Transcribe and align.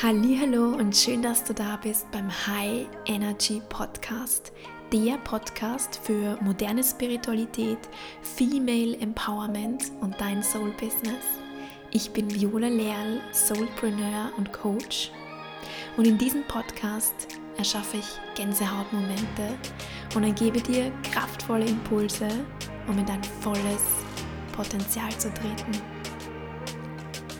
Hallo 0.00 0.76
und 0.76 0.96
schön, 0.96 1.22
dass 1.22 1.42
du 1.42 1.52
da 1.52 1.76
bist 1.76 2.08
beim 2.12 2.30
High 2.30 2.86
Energy 3.06 3.60
Podcast, 3.68 4.52
der 4.92 5.18
Podcast 5.24 5.98
für 6.04 6.38
moderne 6.40 6.84
Spiritualität, 6.84 7.78
Female 8.22 8.96
Empowerment 9.00 9.90
und 10.00 10.14
dein 10.20 10.40
Soul 10.40 10.70
Business. 10.80 11.24
Ich 11.90 12.12
bin 12.12 12.32
Viola 12.32 12.68
Leal, 12.68 13.20
Soulpreneur 13.32 14.30
und 14.36 14.52
Coach 14.52 15.10
und 15.96 16.06
in 16.06 16.16
diesem 16.16 16.44
Podcast 16.44 17.26
erschaffe 17.56 17.96
ich 17.96 18.06
Gänsehautmomente 18.36 19.58
und 20.14 20.22
ergebe 20.22 20.60
dir 20.60 20.92
kraftvolle 21.10 21.66
Impulse, 21.66 22.28
um 22.86 22.96
in 22.98 23.06
dein 23.06 23.24
volles 23.24 23.82
Potenzial 24.52 25.10
zu 25.18 25.34
treten. 25.34 25.72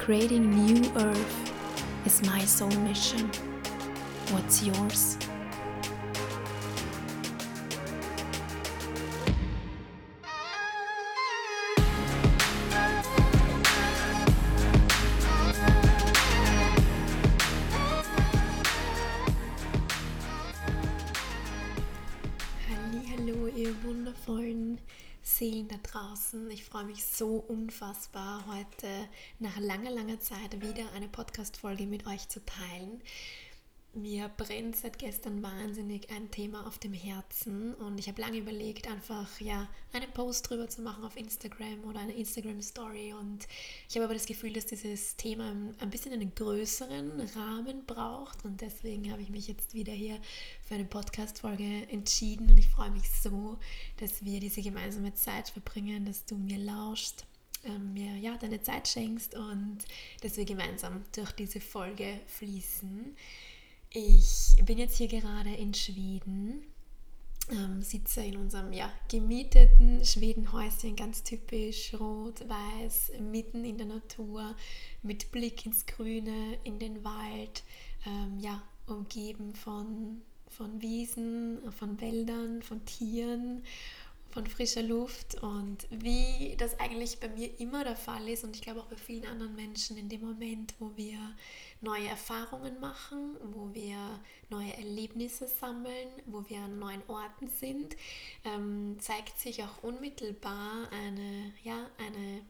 Creating 0.00 0.50
New 0.50 0.82
Earth 0.96 1.47
is 2.04 2.22
my 2.22 2.40
soul 2.44 2.70
mission. 2.70 3.30
What's 4.30 4.62
yours? 4.62 5.16
Seelen 25.38 25.69
da 25.69 25.77
draußen. 25.77 26.51
Ich 26.51 26.65
freue 26.65 26.83
mich 26.83 27.05
so 27.05 27.37
unfassbar, 27.37 28.45
heute 28.48 28.88
nach 29.38 29.56
langer, 29.60 29.92
langer 29.92 30.19
Zeit 30.19 30.60
wieder 30.60 30.91
eine 30.96 31.06
Podcast-Folge 31.06 31.87
mit 31.87 32.09
euch 32.09 32.29
zu 32.29 32.45
teilen. 32.45 33.01
Mir 33.95 34.28
brennt 34.28 34.77
seit 34.77 34.98
gestern 34.98 35.42
wahnsinnig 35.42 36.10
ein 36.10 36.30
Thema 36.30 36.66
auf 36.66 36.79
dem 36.79 36.93
Herzen 36.93 37.74
und 37.74 37.99
ich 37.99 38.07
habe 38.07 38.21
lange 38.21 38.37
überlegt, 38.37 38.87
einfach 38.87 39.40
ja 39.40 39.66
einen 39.93 40.10
Post 40.12 40.49
drüber 40.49 40.68
zu 40.68 40.82
machen 40.82 41.04
auf 41.04 41.16
Instagram 41.16 41.82
oder 41.85 42.01
eine 42.01 42.12
Instagram 42.12 42.60
Story 42.60 43.15
und 43.15 43.49
ich 43.88 43.96
habe 43.96 44.04
aber 44.04 44.15
das 44.15 44.27
Gefühl, 44.27 44.52
dass 44.52 44.66
dieses 44.66 45.16
Thema 45.16 45.57
ein 45.79 45.90
bisschen 45.90 46.12
einen 46.12 46.35
größeren 46.35 47.18
Rahmen 47.35 47.87
braucht 47.87 48.45
und 48.45 48.60
deswegen 48.60 49.10
habe 49.10 49.23
ich 49.23 49.30
mich 49.30 49.49
jetzt 49.49 49.73
wieder 49.73 49.93
hier 49.93 50.18
für 50.62 50.74
eine 50.74 50.84
Podcast 50.84 51.40
Folge 51.40 51.88
entschieden 51.90 52.51
und 52.51 52.59
ich 52.59 52.68
freue 52.68 52.90
mich 52.90 53.10
so, 53.10 53.59
dass 53.96 54.23
wir 54.23 54.38
diese 54.38 54.60
gemeinsame 54.60 55.15
Zeit 55.15 55.49
verbringen, 55.49 56.05
dass 56.05 56.27
du 56.27 56.37
mir 56.37 56.59
lauschst 56.59 57.27
ähm, 57.65 57.93
mir 57.93 58.16
ja 58.16 58.37
deine 58.37 58.62
Zeit 58.62 58.87
schenkst 58.87 59.34
und 59.34 59.79
dass 60.23 60.37
wir 60.37 60.45
gemeinsam 60.45 61.05
durch 61.12 61.32
diese 61.32 61.60
Folge 61.60 62.21
fließen. 62.27 63.16
Ich 63.90 64.54
bin 64.64 64.76
jetzt 64.76 64.98
hier 64.98 65.08
gerade 65.08 65.54
in 65.54 65.72
Schweden, 65.72 66.62
ähm, 67.50 67.81
sitze 67.81 68.22
in 68.22 68.36
unserem 68.36 68.75
ja, 68.75 68.92
gemieteten 69.10 70.04
Schwedenhäuschen, 70.04 70.94
ganz 70.94 71.22
typisch 71.22 71.94
rot-weiß, 71.94 73.12
mitten 73.20 73.64
in 73.64 73.78
der 73.78 73.86
Natur, 73.86 74.54
mit 75.03 75.32
Blick 75.32 75.64
ins 75.64 75.86
Grüne, 75.86 76.59
in 76.64 76.78
den 76.78 77.03
Wald, 77.03 77.62
ähm, 78.04 78.38
ja, 78.38 78.62
umgeben 78.86 79.54
von, 79.54 80.20
von 80.48 80.82
Wiesen, 80.82 81.59
von 81.72 81.98
Wäldern, 81.98 82.62
von 82.62 82.84
Tieren 82.84 83.62
von 84.31 84.47
frischer 84.47 84.82
Luft 84.82 85.43
und 85.43 85.87
wie 85.91 86.54
das 86.59 86.78
eigentlich 86.78 87.19
bei 87.19 87.28
mir 87.28 87.59
immer 87.60 87.84
der 87.84 87.97
Fall 87.97 88.28
ist 88.28 88.44
und 88.44 88.54
ich 88.56 88.62
glaube 88.62 88.81
auch 88.81 88.87
bei 88.87 88.97
vielen 88.97 89.26
anderen 89.26 89.54
Menschen 89.54 89.97
in 89.97 90.09
dem 90.09 90.21
Moment, 90.21 90.75
wo 90.78 90.93
wir 90.97 91.19
neue 91.81 92.09
Erfahrungen 92.09 92.78
machen, 92.81 93.37
wo 93.53 93.72
wir 93.72 94.21
neue 94.50 94.72
Erlebnisse 94.75 95.49
sammeln, 95.49 96.09
wo 96.26 96.44
wir 96.49 96.59
an 96.59 96.78
neuen 96.78 97.03
Orten 97.09 97.49
sind, 97.49 97.97
ähm, 98.44 98.97
zeigt 99.00 99.38
sich 99.38 99.62
auch 99.62 99.83
unmittelbar 99.83 100.89
eine, 100.93 101.53
ja, 101.62 101.89
eine 101.99 102.43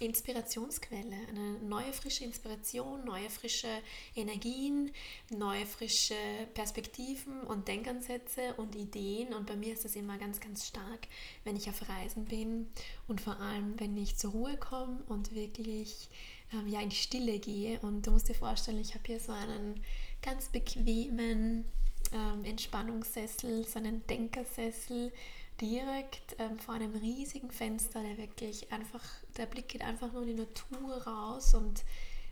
Inspirationsquelle, 0.00 1.16
eine 1.28 1.58
neue 1.60 1.92
frische 1.92 2.24
Inspiration, 2.24 3.04
neue 3.04 3.28
frische 3.28 3.68
Energien, 4.16 4.90
neue 5.28 5.66
frische 5.66 6.14
Perspektiven 6.54 7.42
und 7.42 7.68
Denkansätze 7.68 8.54
und 8.56 8.74
Ideen. 8.74 9.34
Und 9.34 9.46
bei 9.46 9.56
mir 9.56 9.74
ist 9.74 9.84
das 9.84 9.96
immer 9.96 10.16
ganz, 10.16 10.40
ganz 10.40 10.66
stark, 10.66 11.06
wenn 11.44 11.56
ich 11.56 11.68
auf 11.68 11.86
Reisen 11.88 12.24
bin 12.24 12.70
und 13.08 13.20
vor 13.20 13.38
allem, 13.40 13.78
wenn 13.78 13.96
ich 13.96 14.16
zur 14.16 14.32
Ruhe 14.32 14.56
komme 14.56 15.02
und 15.06 15.34
wirklich 15.34 16.08
ähm, 16.54 16.66
ja, 16.66 16.80
in 16.80 16.90
Stille 16.90 17.38
gehe. 17.38 17.78
Und 17.80 18.06
du 18.06 18.10
musst 18.10 18.28
dir 18.28 18.34
vorstellen, 18.34 18.80
ich 18.80 18.94
habe 18.94 19.04
hier 19.06 19.20
so 19.20 19.32
einen 19.32 19.84
ganz 20.22 20.48
bequemen 20.48 21.66
ähm, 22.12 22.44
Entspannungssessel, 22.44 23.66
so 23.66 23.78
einen 23.78 24.06
Denkersessel 24.06 25.12
direkt 25.60 26.36
ähm, 26.38 26.58
vor 26.58 26.74
einem 26.74 26.94
riesigen 26.94 27.50
Fenster, 27.50 28.02
der 28.02 28.16
wirklich 28.18 28.72
einfach, 28.72 29.04
der 29.36 29.46
Blick 29.46 29.68
geht 29.68 29.82
einfach 29.82 30.12
nur 30.12 30.22
in 30.22 30.28
die 30.28 30.42
Natur 30.42 31.02
raus 31.06 31.54
und 31.54 31.84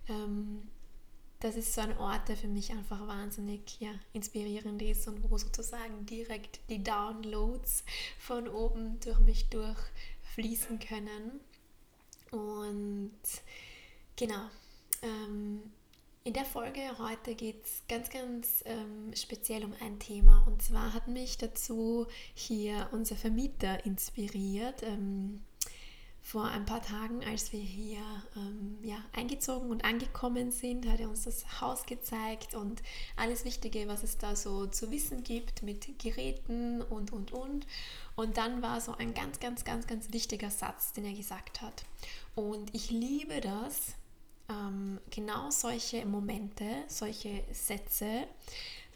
ähm, 0.09 0.69
das 1.41 1.55
ist 1.55 1.73
so 1.73 1.81
ein 1.83 1.97
Ort, 1.99 2.29
der 2.29 2.37
für 2.37 2.49
mich 2.49 2.73
einfach 2.73 3.07
wahnsinnig 3.07 3.81
ja, 3.81 3.91
inspirierend 4.13 4.83
ist 4.83 5.07
und 5.07 5.31
wo 5.31 5.39
sozusagen 5.39 6.05
direkt 6.05 6.59
die 6.69 6.83
Downloads 6.83 7.85
von 8.19 8.49
oben 8.49 8.99
durch 9.01 9.21
mich 9.21 9.49
durchfließen 9.49 10.81
können. 10.81 11.41
Und 12.33 13.21
genau, 14.17 14.51
ähm, 15.03 15.63
in 16.25 16.33
der 16.33 16.45
Folge 16.45 16.81
heute 16.99 17.35
geht 17.35 17.65
es 17.65 17.83
ganz, 17.89 18.11
ganz 18.11 18.63
ähm, 18.67 19.13
speziell 19.15 19.65
um 19.65 19.73
ein 19.81 19.99
Thema. 19.99 20.45
Und 20.47 20.63
zwar 20.63 20.93
hat 20.93 21.09
mich 21.09 21.39
dazu 21.39 22.07
hier 22.35 22.89
unser 22.93 23.17
Vermieter 23.17 23.85
inspiriert. 23.87 24.83
Ähm, 24.83 25.41
vor 26.29 26.45
ein 26.45 26.67
paar 26.67 26.83
Tagen, 26.83 27.25
als 27.25 27.55
wir 27.55 27.61
hier 27.61 28.03
ähm, 28.37 28.77
ja, 28.83 29.03
eingezogen 29.15 29.71
und 29.71 29.83
angekommen 29.87 30.53
sind, 30.53 30.87
hat 30.87 31.01
er 31.01 31.09
uns 31.09 31.25
das 31.25 31.63
Haus 31.63 31.87
gezeigt 31.87 32.55
und 32.55 32.83
alles 33.17 33.47
Wichtige, 33.47 33.89
was 33.89 34.03
es 34.03 34.19
da 34.19 34.37
so 34.37 34.67
zu 34.67 34.91
wissen 34.91 35.25
gibt 35.25 35.63
mit 35.63 35.99
Geräten 35.99 36.83
und, 36.83 37.15
und, 37.15 37.33
und. 37.33 37.67
Und 38.15 38.37
dann 38.37 38.61
war 38.61 38.83
so 38.83 38.93
ein 38.93 39.15
ganz, 39.15 39.41
ganz, 39.41 39.65
ganz, 39.65 39.87
ganz 39.87 40.13
wichtiger 40.13 40.51
Satz, 40.51 40.93
den 40.93 41.07
er 41.07 41.15
gesagt 41.15 41.63
hat. 41.63 41.87
Und 42.35 42.75
ich 42.75 42.91
liebe 42.91 43.41
das, 43.41 43.95
ähm, 44.49 45.01
genau 45.11 45.51
solche 45.51 46.05
Momente, 46.07 46.85
solche 46.89 47.45
Sätze 47.53 48.27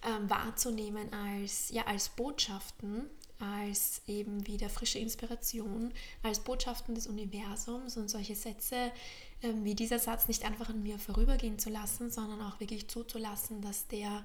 ähm, 0.05 0.29
wahrzunehmen 0.29 1.13
als, 1.13 1.71
ja, 1.71 1.87
als 1.87 2.09
Botschaften, 2.11 3.09
als 3.39 4.03
eben 4.07 4.47
wieder 4.47 4.69
frische 4.69 4.99
Inspiration, 4.99 5.93
als 6.23 6.41
Botschaften 6.41 6.95
des 6.95 7.07
Universums 7.07 7.97
und 7.97 8.09
solche 8.09 8.37
Sätze 8.37 8.93
ähm, 9.43 9.65
wie 9.65 9.75
dieser 9.75 9.99
Satz 9.99 10.29
nicht 10.29 10.45
einfach 10.45 10.69
an 10.69 10.83
mir 10.83 10.99
vorübergehen 10.99 11.59
zu 11.59 11.71
lassen, 11.71 12.11
sondern 12.11 12.41
auch 12.41 12.61
wirklich 12.61 12.89
zuzulassen, 12.89 13.61
dass 13.61 13.89
der 13.89 14.25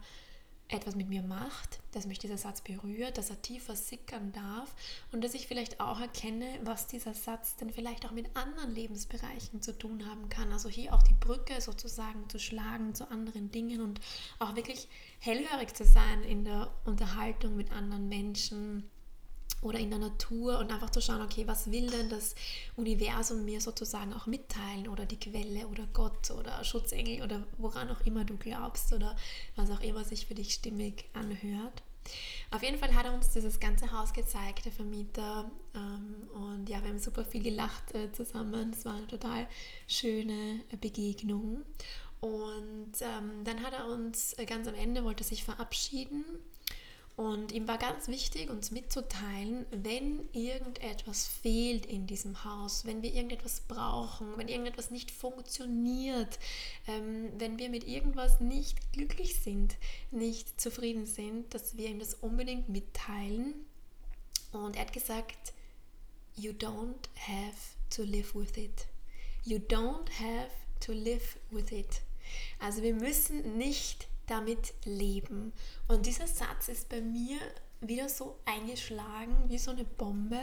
etwas 0.70 0.96
mit 0.96 1.08
mir 1.08 1.24
macht, 1.24 1.80
dass 1.94 2.06
mich 2.06 2.20
dieser 2.20 2.38
Satz 2.38 2.62
berührt, 2.62 3.18
dass 3.18 3.30
er 3.30 3.42
tiefer 3.42 3.76
sickern 3.76 4.34
darf 4.34 4.76
und 5.12 5.24
dass 5.24 5.34
ich 5.34 5.48
vielleicht 5.48 5.80
auch 5.80 6.00
erkenne, 6.00 6.46
was 6.64 6.88
dieser 6.88 7.14
Satz 7.14 7.56
denn 7.56 7.70
vielleicht 7.70 8.06
auch 8.06 8.12
mit 8.12 8.36
anderen 8.36 8.74
Lebensbereichen 8.76 9.62
zu 9.62 9.78
tun 9.78 10.06
haben 10.10 10.28
kann. 10.30 10.52
Also 10.52 10.68
hier 10.68 10.94
auch 10.94 11.04
die 11.04 11.14
Brücke 11.14 11.62
sozusagen 11.62 12.30
zu 12.30 12.40
schlagen 12.40 12.94
zu 12.94 13.10
anderen 13.10 13.50
Dingen 13.52 13.82
und 13.82 14.02
auch 14.40 14.56
wirklich 14.56 14.90
hellhörig 15.20 15.74
zu 15.74 15.86
sein 15.86 16.24
in 16.24 16.44
der 16.44 16.70
Unterhaltung 16.86 17.56
mit 17.56 17.72
anderen 17.72 18.10
Menschen, 18.10 18.90
oder 19.62 19.80
in 19.80 19.90
der 19.90 20.00
Natur 20.00 20.60
und 20.60 20.72
einfach 20.72 20.90
zu 20.90 21.02
schauen, 21.02 21.22
okay, 21.22 21.48
was 21.48 21.72
will 21.72 21.90
denn 21.90 22.10
das 22.10 22.36
Universum 22.76 23.44
mir 23.46 23.60
sozusagen 23.60 24.14
auch 24.14 24.28
mitteilen 24.28 24.88
oder 24.88 25.06
die 25.06 25.20
Quelle 25.20 25.68
oder 25.68 25.88
Gott 25.94 26.32
oder 26.32 26.64
Schutzengel 26.64 27.24
oder 27.24 27.44
woran 27.58 27.90
auch 27.90 28.02
immer 28.06 28.24
du 28.24 28.38
glaubst 28.38 28.94
oder 28.94 29.16
was 29.56 29.72
auch 29.72 29.82
immer 29.82 30.04
sich 30.04 30.28
für 30.28 30.36
dich 30.36 30.54
stimmig 30.54 31.06
anhört. 31.14 31.84
Auf 32.52 32.64
jeden 32.64 32.78
Fall 32.78 32.94
hat 32.96 33.06
er 33.06 33.14
uns 33.14 33.32
dieses 33.32 33.60
ganze 33.60 33.92
Haus 33.92 34.14
gezeigt, 34.14 34.64
der 34.66 34.72
Vermieter. 34.72 35.52
Ähm, 35.76 36.30
und 36.34 36.70
ja, 36.70 36.82
wir 36.82 36.90
haben 36.90 37.00
super 37.00 37.26
viel 37.26 37.44
gelacht 37.44 37.94
äh, 37.94 38.12
zusammen. 38.14 38.72
Es 38.72 38.86
war 38.86 38.96
eine 38.96 39.08
total 39.08 39.48
schöne 39.88 40.62
Begegnung. 40.80 41.64
Und 42.22 42.94
ähm, 43.02 43.44
dann 43.44 43.62
hat 43.62 43.74
er 43.74 43.88
uns 43.88 44.34
äh, 44.34 44.46
ganz 44.46 44.68
am 44.68 44.76
Ende, 44.76 45.04
wollte 45.04 45.24
sich 45.24 45.44
verabschieden 45.44 46.24
und 47.18 47.52
ihm 47.52 47.68
war 47.68 47.80
ganz 47.80 48.08
wichtig, 48.10 48.52
uns 48.52 48.70
mitzuteilen, 48.70 49.66
wenn 49.72 50.30
irgendetwas 50.34 51.26
fehlt 51.26 51.88
in 51.88 52.06
diesem 52.06 52.46
Haus, 52.46 52.86
wenn 52.86 53.02
wir 53.02 53.12
irgendetwas 53.12 53.62
brauchen, 53.62 54.38
wenn 54.38 54.48
irgendetwas 54.48 54.92
nicht 54.92 55.10
funktioniert, 55.10 56.38
ähm, 56.86 57.32
wenn 57.40 57.58
wir 57.58 57.70
mit 57.70 57.88
irgendwas 57.88 58.40
nicht 58.40 58.94
glücklich 58.94 59.40
sind, 59.40 59.78
nicht 60.12 60.62
zufrieden 60.62 61.08
sind, 61.08 61.56
dass 61.56 61.76
wir 61.76 61.90
ihm 61.90 61.98
das 61.98 62.14
unbedingt 62.14 62.70
mitteilen. 62.70 63.66
Und 64.52 64.76
er 64.76 64.84
hat 64.84 64.94
gesagt, 64.94 65.54
You 66.36 66.52
don't 66.52 67.10
have 67.16 67.58
to 67.96 68.04
live 68.04 68.36
with 68.36 68.58
it. 68.58 68.86
You 69.44 69.58
don't 69.58 70.08
have 70.20 70.52
to 70.82 70.92
live 70.92 71.40
with 71.50 71.72
it. 71.72 72.02
Also 72.60 72.84
wir 72.84 72.94
müssen 72.94 73.58
nicht 73.58 74.08
damit 74.28 74.74
leben. 74.86 75.54
Und 75.88 76.06
dieser 76.06 76.28
Satz 76.28 76.68
ist 76.68 76.90
bei 76.90 77.02
mir 77.02 77.40
wieder 77.80 78.10
so 78.10 78.40
eingeschlagen 78.46 79.36
wie 79.48 79.58
so 79.58 79.72
eine 79.72 79.84
Bombe, 79.84 80.40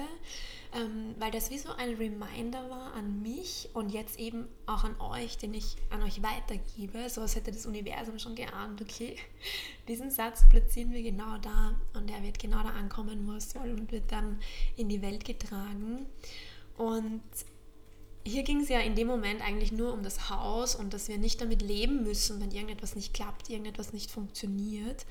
ähm, 0.72 1.16
weil 1.18 1.32
das 1.32 1.50
wie 1.50 1.58
so 1.58 1.72
ein 1.72 1.94
Reminder 1.94 2.70
war 2.70 2.94
an 2.94 3.22
mich 3.22 3.70
und 3.74 3.90
jetzt 3.90 4.18
eben 4.20 4.46
auch 4.66 4.84
an 4.84 5.00
euch, 5.00 5.36
den 5.36 5.52
ich 5.52 5.76
an 5.90 6.02
euch 6.02 6.22
weitergebe, 6.22 7.08
so 7.10 7.22
als 7.22 7.34
hätte 7.34 7.50
das 7.50 7.66
Universum 7.66 8.18
schon 8.18 8.36
geahnt, 8.36 8.80
okay, 8.80 9.16
diesen 9.88 10.10
Satz 10.10 10.48
platzieren 10.48 10.92
wir 10.92 11.02
genau 11.02 11.38
da 11.38 11.74
und 11.94 12.08
er 12.08 12.22
wird 12.22 12.38
genau 12.38 12.62
da 12.62 12.70
ankommen, 12.70 13.26
wo 13.26 13.32
er 13.32 13.40
soll 13.40 13.70
und 13.70 13.90
wird 13.90 14.12
dann 14.12 14.38
in 14.76 14.88
die 14.88 15.02
Welt 15.02 15.24
getragen. 15.24 16.06
Und 16.76 17.22
hier 18.26 18.42
ging 18.42 18.60
es 18.60 18.68
ja 18.68 18.80
in 18.80 18.94
dem 18.94 19.06
Moment 19.06 19.42
eigentlich 19.42 19.72
nur 19.72 19.92
um 19.92 20.02
das 20.02 20.30
Haus 20.30 20.74
und 20.74 20.94
dass 20.94 21.08
wir 21.08 21.18
nicht 21.18 21.40
damit 21.40 21.60
leben 21.60 22.02
müssen, 22.02 22.40
wenn 22.40 22.50
irgendetwas 22.50 22.96
nicht 22.96 23.12
klappt, 23.12 23.50
irgendetwas 23.50 23.92
nicht 23.92 24.10
funktioniert. 24.10 25.04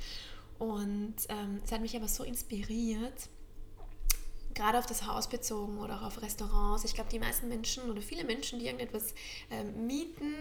Und 0.58 1.16
ähm, 1.30 1.62
es 1.64 1.72
hat 1.72 1.82
mich 1.82 1.96
aber 1.96 2.08
so 2.08 2.24
inspiriert, 2.24 3.30
gerade 4.54 4.78
auf 4.78 4.86
das 4.86 5.06
Haus 5.08 5.28
bezogen 5.30 5.78
oder 5.80 5.98
auch 5.98 6.04
auf 6.04 6.22
Restaurants. 6.22 6.86
Ich 6.86 6.94
glaube, 6.94 7.10
die 7.12 7.20
meisten 7.20 7.50
Menschen 7.50 7.90
oder 7.90 8.02
viele 8.02 8.24
Menschen, 8.24 8.60
die 8.60 8.66
irgendetwas 8.66 9.14
äh, 9.50 9.64
mieten, 9.64 10.34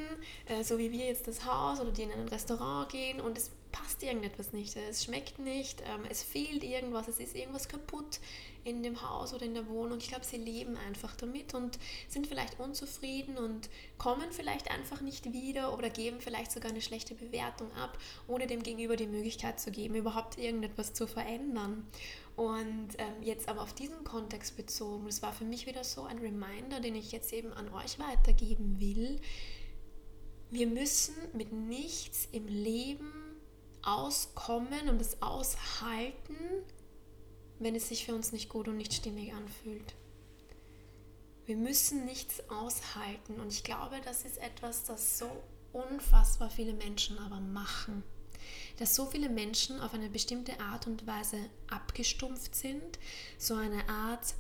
äh, 0.47 0.63
so 0.63 0.79
wie 0.79 0.93
wir 0.93 1.07
jetzt 1.07 1.29
das 1.29 1.45
Haus 1.45 1.81
oder 1.81 1.91
die 1.91 2.03
in 2.03 2.13
ein 2.13 2.29
Restaurant 2.29 2.91
gehen 2.91 3.21
und 3.21 3.37
es 3.37 3.51
passt 3.73 4.03
irgendetwas 4.03 4.53
nicht, 4.53 4.77
es 4.77 5.05
schmeckt 5.05 5.39
nicht, 5.39 5.81
ähm, 5.81 6.05
es 6.09 6.23
fehlt 6.23 6.63
irgendwas, 6.63 7.09
es 7.09 7.19
ist 7.19 7.35
irgendwas 7.35 7.69
kaputt 7.69 8.21
in 8.65 8.83
dem 8.83 9.03
Haus 9.03 9.35
oder 9.35 9.45
in 9.45 9.55
der 9.55 9.67
Wohnung. 9.69 9.99
Ich 9.99 10.09
glaube, 10.09 10.25
sie 10.25 10.37
leben 10.37 10.77
einfach 10.77 11.17
damit 11.17 11.55
und 11.55 11.79
sind 12.09 12.27
vielleicht 12.27 12.61
unzufrieden 12.61 13.37
und 13.37 13.69
kommen 13.99 14.31
vielleicht 14.31 14.71
einfach 14.71 15.01
nicht 15.01 15.33
wieder 15.33 15.77
oder 15.77 15.91
geben 15.91 16.21
vielleicht 16.21 16.53
sogar 16.53 16.71
eine 16.71 16.83
schlechte 16.83 17.15
Bewertung 17.15 17.73
ab, 17.73 17.99
ohne 18.29 18.47
dem 18.47 18.63
Gegenüber 18.63 18.97
die 18.97 19.07
Möglichkeit 19.07 19.59
zu 19.59 19.73
geben, 19.73 19.95
überhaupt 19.97 20.39
irgendetwas 20.39 20.93
zu 20.93 21.07
verändern. 21.07 21.87
Und 22.37 22.89
ähm, 22.99 23.23
jetzt 23.23 23.49
aber 23.49 23.63
auf 23.63 23.75
diesen 23.75 24.05
Kontext 24.05 24.57
bezogen, 24.57 25.07
das 25.07 25.23
war 25.23 25.33
für 25.33 25.45
mich 25.45 25.67
wieder 25.67 25.85
so 25.85 26.05
ein 26.05 26.19
Reminder, 26.19 26.81
den 26.81 26.95
ich 26.95 27.13
jetzt 27.13 27.33
eben 27.33 27.53
an 27.53 27.69
euch 27.73 27.99
weitergeben 27.99 28.81
will. 28.81 29.21
Wir 30.51 30.67
müssen 30.67 31.15
mit 31.33 31.53
nichts 31.53 32.29
im 32.31 32.47
Leben 32.47 33.32
auskommen 33.83 34.89
und 34.89 35.01
es 35.01 35.21
aushalten, 35.23 36.37
wenn 37.59 37.75
es 37.75 37.89
sich 37.89 38.05
für 38.05 38.15
uns 38.15 38.33
nicht 38.33 38.49
gut 38.49 38.69
und 38.69 38.77
nicht 38.77 38.95
stimmig 38.95 39.33
anfühlt. 39.33 39.95
Wir 41.45 41.57
müssen 41.57 42.05
nichts 42.05 42.49
aushalten 42.49 43.41
und 43.41 43.53
ich 43.53 43.65
glaube, 43.65 44.01
das 44.05 44.25
ist 44.25 44.39
etwas, 44.39 44.85
das 44.85 45.19
so 45.19 45.43
unfassbar 45.73 46.51
viele 46.51 46.75
Menschen 46.75 47.19
aber 47.19 47.41
machen. 47.41 48.05
Dass 48.79 48.95
so 48.95 49.07
viele 49.07 49.29
Menschen 49.29 49.81
auf 49.81 49.95
eine 49.95 50.09
bestimmte 50.09 50.59
Art 50.61 50.87
und 50.87 51.07
Weise 51.07 51.39
abgestumpft 51.69 52.55
sind, 52.55 52.99
so 53.39 53.55
eine 53.55 53.89
Art 53.89 54.35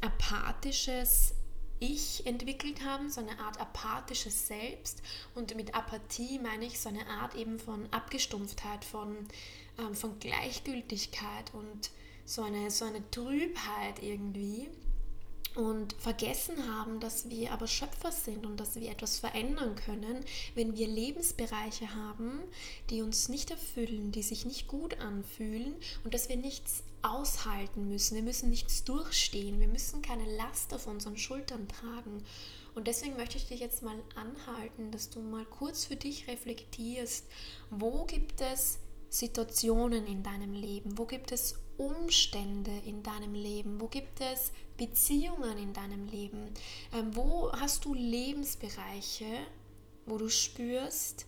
apathisches 0.00 1.34
ich 1.80 2.26
entwickelt 2.26 2.84
haben, 2.84 3.10
so 3.10 3.20
eine 3.20 3.38
Art 3.40 3.58
apathisches 3.58 4.46
Selbst. 4.46 5.02
Und 5.34 5.56
mit 5.56 5.74
Apathie 5.74 6.38
meine 6.38 6.66
ich 6.66 6.78
so 6.78 6.90
eine 6.90 7.06
Art 7.06 7.34
eben 7.34 7.58
von 7.58 7.90
Abgestumpftheit, 7.90 8.84
von, 8.84 9.16
ähm, 9.78 9.94
von 9.94 10.18
Gleichgültigkeit 10.20 11.52
und 11.54 11.90
so 12.26 12.42
eine, 12.42 12.70
so 12.70 12.84
eine 12.84 13.10
Trübheit 13.10 14.02
irgendwie. 14.02 14.68
Und 15.56 15.94
vergessen 15.94 16.54
haben, 16.72 17.00
dass 17.00 17.28
wir 17.28 17.52
aber 17.52 17.66
Schöpfer 17.66 18.12
sind 18.12 18.46
und 18.46 18.58
dass 18.58 18.76
wir 18.76 18.88
etwas 18.88 19.18
verändern 19.18 19.74
können, 19.74 20.24
wenn 20.54 20.76
wir 20.76 20.86
Lebensbereiche 20.86 21.92
haben, 21.94 22.40
die 22.88 23.02
uns 23.02 23.28
nicht 23.28 23.50
erfüllen, 23.50 24.12
die 24.12 24.22
sich 24.22 24.44
nicht 24.44 24.68
gut 24.68 25.00
anfühlen 25.00 25.74
und 26.04 26.14
dass 26.14 26.28
wir 26.28 26.36
nichts 26.36 26.84
aushalten 27.02 27.88
müssen. 27.88 28.14
Wir 28.14 28.22
müssen 28.22 28.50
nichts 28.50 28.84
durchstehen. 28.84 29.60
Wir 29.60 29.68
müssen 29.68 30.02
keine 30.02 30.36
Last 30.36 30.72
auf 30.74 30.86
unseren 30.86 31.16
Schultern 31.16 31.66
tragen. 31.68 32.22
Und 32.74 32.86
deswegen 32.86 33.16
möchte 33.16 33.36
ich 33.36 33.48
dich 33.48 33.60
jetzt 33.60 33.82
mal 33.82 33.98
anhalten, 34.14 34.90
dass 34.92 35.10
du 35.10 35.20
mal 35.20 35.44
kurz 35.44 35.84
für 35.84 35.96
dich 35.96 36.28
reflektierst, 36.28 37.26
wo 37.70 38.04
gibt 38.04 38.40
es 38.40 38.78
Situationen 39.10 40.06
in 40.06 40.22
deinem 40.22 40.52
Leben, 40.52 40.96
wo 40.96 41.04
gibt 41.04 41.32
es 41.32 41.58
Umstände 41.76 42.70
in 42.86 43.02
deinem 43.02 43.34
Leben, 43.34 43.80
wo 43.80 43.88
gibt 43.88 44.20
es 44.20 44.52
Beziehungen 44.76 45.58
in 45.58 45.72
deinem 45.72 46.06
Leben, 46.06 46.54
ähm, 46.94 47.14
wo 47.16 47.50
hast 47.52 47.84
du 47.84 47.94
Lebensbereiche, 47.94 49.46
wo 50.06 50.16
du 50.16 50.28
spürst, 50.28 51.26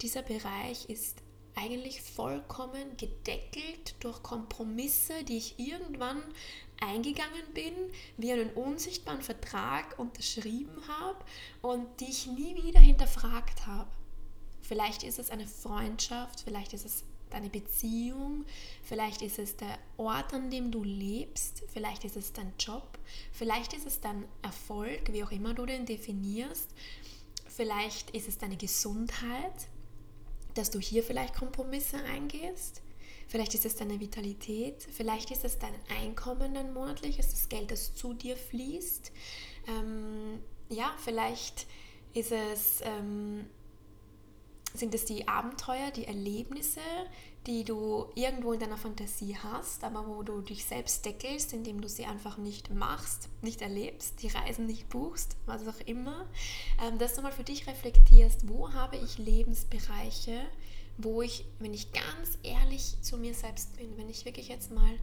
dieser 0.00 0.22
Bereich 0.22 0.88
ist 0.90 1.22
eigentlich 1.54 2.02
vollkommen 2.02 2.96
gedeckelt 2.96 3.94
durch 4.00 4.22
Kompromisse, 4.22 5.24
die 5.24 5.38
ich 5.38 5.58
irgendwann 5.58 6.22
eingegangen 6.80 7.44
bin, 7.54 7.72
wie 8.16 8.32
einen 8.32 8.50
unsichtbaren 8.50 9.22
Vertrag 9.22 9.98
unterschrieben 9.98 10.82
habe 10.88 11.24
und 11.62 11.86
die 12.00 12.10
ich 12.10 12.26
nie 12.26 12.62
wieder 12.62 12.80
hinterfragt 12.80 13.66
habe. 13.66 13.90
Vielleicht 14.62 15.02
ist 15.02 15.18
es 15.18 15.30
eine 15.30 15.46
Freundschaft, 15.46 16.40
vielleicht 16.40 16.72
ist 16.72 16.84
es 16.84 17.04
deine 17.34 17.50
Beziehung, 17.50 18.44
vielleicht 18.82 19.22
ist 19.22 19.38
es 19.38 19.56
der 19.56 19.78
Ort, 19.96 20.32
an 20.32 20.50
dem 20.50 20.70
du 20.70 20.84
lebst, 20.84 21.64
vielleicht 21.72 22.04
ist 22.04 22.16
es 22.16 22.32
dein 22.32 22.52
Job, 22.58 22.98
vielleicht 23.32 23.72
ist 23.72 23.86
es 23.86 24.00
dein 24.00 24.24
Erfolg, 24.42 25.12
wie 25.12 25.24
auch 25.24 25.32
immer 25.32 25.52
du 25.52 25.66
den 25.66 25.84
definierst, 25.84 26.70
vielleicht 27.48 28.10
ist 28.10 28.28
es 28.28 28.38
deine 28.38 28.56
Gesundheit, 28.56 29.68
dass 30.54 30.70
du 30.70 30.78
hier 30.78 31.02
vielleicht 31.02 31.34
Kompromisse 31.34 31.96
eingehst. 32.04 32.82
Vielleicht 33.26 33.54
ist 33.54 33.64
es 33.64 33.74
deine 33.74 33.98
Vitalität, 33.98 34.86
vielleicht 34.92 35.30
ist 35.30 35.44
es 35.44 35.58
dein 35.58 35.74
Einkommen, 36.00 36.54
dein 36.54 36.72
monatliches, 36.72 37.30
das 37.30 37.48
Geld, 37.48 37.70
das 37.70 37.94
zu 37.94 38.12
dir 38.12 38.36
fließt. 38.36 39.10
Ähm, 39.66 40.38
ja, 40.68 40.94
vielleicht 41.02 41.66
ist 42.12 42.32
es, 42.32 42.80
ähm, 42.82 43.46
sind 44.74 44.94
es 44.94 45.04
die 45.04 45.28
Abenteuer, 45.28 45.92
die 45.92 46.06
Erlebnisse, 46.06 46.80
die 47.46 47.62
du 47.62 48.06
irgendwo 48.14 48.52
in 48.52 48.60
deiner 48.60 48.76
Fantasie 48.76 49.36
hast, 49.36 49.84
aber 49.84 50.06
wo 50.08 50.22
du 50.22 50.40
dich 50.40 50.64
selbst 50.64 51.04
deckelst, 51.04 51.52
indem 51.52 51.80
du 51.80 51.88
sie 51.88 52.06
einfach 52.06 52.38
nicht 52.38 52.74
machst, 52.74 53.28
nicht 53.40 53.62
erlebst, 53.62 54.22
die 54.22 54.28
Reisen 54.28 54.66
nicht 54.66 54.88
buchst, 54.88 55.36
was 55.46 55.66
auch 55.68 55.80
immer, 55.86 56.26
ähm, 56.82 56.98
dass 56.98 57.14
du 57.14 57.22
mal 57.22 57.32
für 57.32 57.44
dich 57.44 57.66
reflektierst, 57.66 58.48
wo 58.48 58.72
habe 58.72 58.96
ich 58.96 59.18
Lebensbereiche, 59.18 60.40
wo 60.98 61.22
ich, 61.22 61.44
wenn 61.60 61.74
ich 61.74 61.92
ganz 61.92 62.38
ehrlich 62.42 63.00
zu 63.00 63.16
mir 63.16 63.34
selbst 63.34 63.76
bin, 63.76 63.96
wenn 63.96 64.08
ich 64.08 64.24
wirklich 64.24 64.48
jetzt 64.48 64.72
mal 64.72 64.98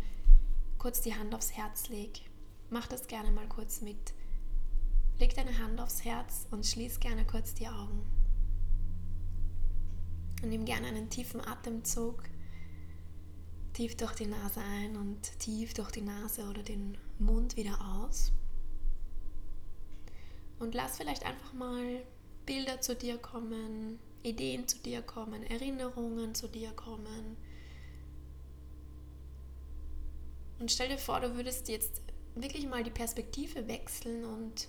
kurz 0.78 1.02
die 1.02 1.16
Hand 1.16 1.34
aufs 1.34 1.52
Herz 1.52 1.88
lege, 1.88 2.20
mach 2.70 2.88
das 2.88 3.08
gerne 3.08 3.32
mal 3.32 3.48
kurz 3.48 3.82
mit. 3.82 4.14
Leg 5.20 5.36
deine 5.36 5.60
Hand 5.60 5.80
aufs 5.80 6.04
Herz 6.04 6.48
und 6.50 6.66
schließ 6.66 7.00
gerne 7.00 7.26
kurz 7.26 7.54
die 7.54 7.68
Augen. 7.68 8.21
Und 10.42 10.50
nimm 10.50 10.66
gerne 10.66 10.88
einen 10.88 11.10
tiefen 11.10 11.46
Atemzug 11.46 12.24
tief 13.74 13.96
durch 13.96 14.14
die 14.14 14.26
Nase 14.26 14.60
ein 14.60 14.98
und 14.98 15.40
tief 15.40 15.74
durch 15.74 15.92
die 15.92 16.02
Nase 16.02 16.44
oder 16.50 16.64
den 16.64 16.98
Mund 17.20 17.56
wieder 17.56 17.80
aus. 17.82 18.32
Und 20.60 20.76
lass 20.76 20.98
vielleicht 20.98 21.26
einfach 21.26 21.54
mal 21.54 22.04
Bilder 22.46 22.82
zu 22.82 22.96
dir 22.96 23.18
kommen, 23.18 24.00
Ideen 24.24 24.68
zu 24.68 24.78
dir 24.80 25.02
kommen, 25.02 25.44
Erinnerungen 25.44 26.36
zu 26.36 26.48
dir 26.48 26.72
kommen. 26.72 27.38
Und 30.60 30.72
stell 30.72 30.90
dir 30.90 30.98
vor, 30.98 31.20
du 31.20 31.36
würdest 31.36 31.70
jetzt 31.70 32.02
wirklich 32.36 32.68
mal 32.68 32.84
die 32.84 32.92
Perspektive 32.92 33.68
wechseln 33.68 34.26
und 34.26 34.68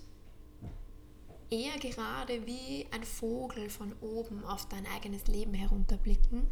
eher 1.53 1.77
gerade 1.77 2.47
wie 2.47 2.87
ein 2.89 3.03
Vogel 3.03 3.69
von 3.69 3.93
oben 4.01 4.43
auf 4.43 4.67
dein 4.67 4.87
eigenes 4.87 5.27
Leben 5.27 5.53
herunterblicken. 5.53 6.47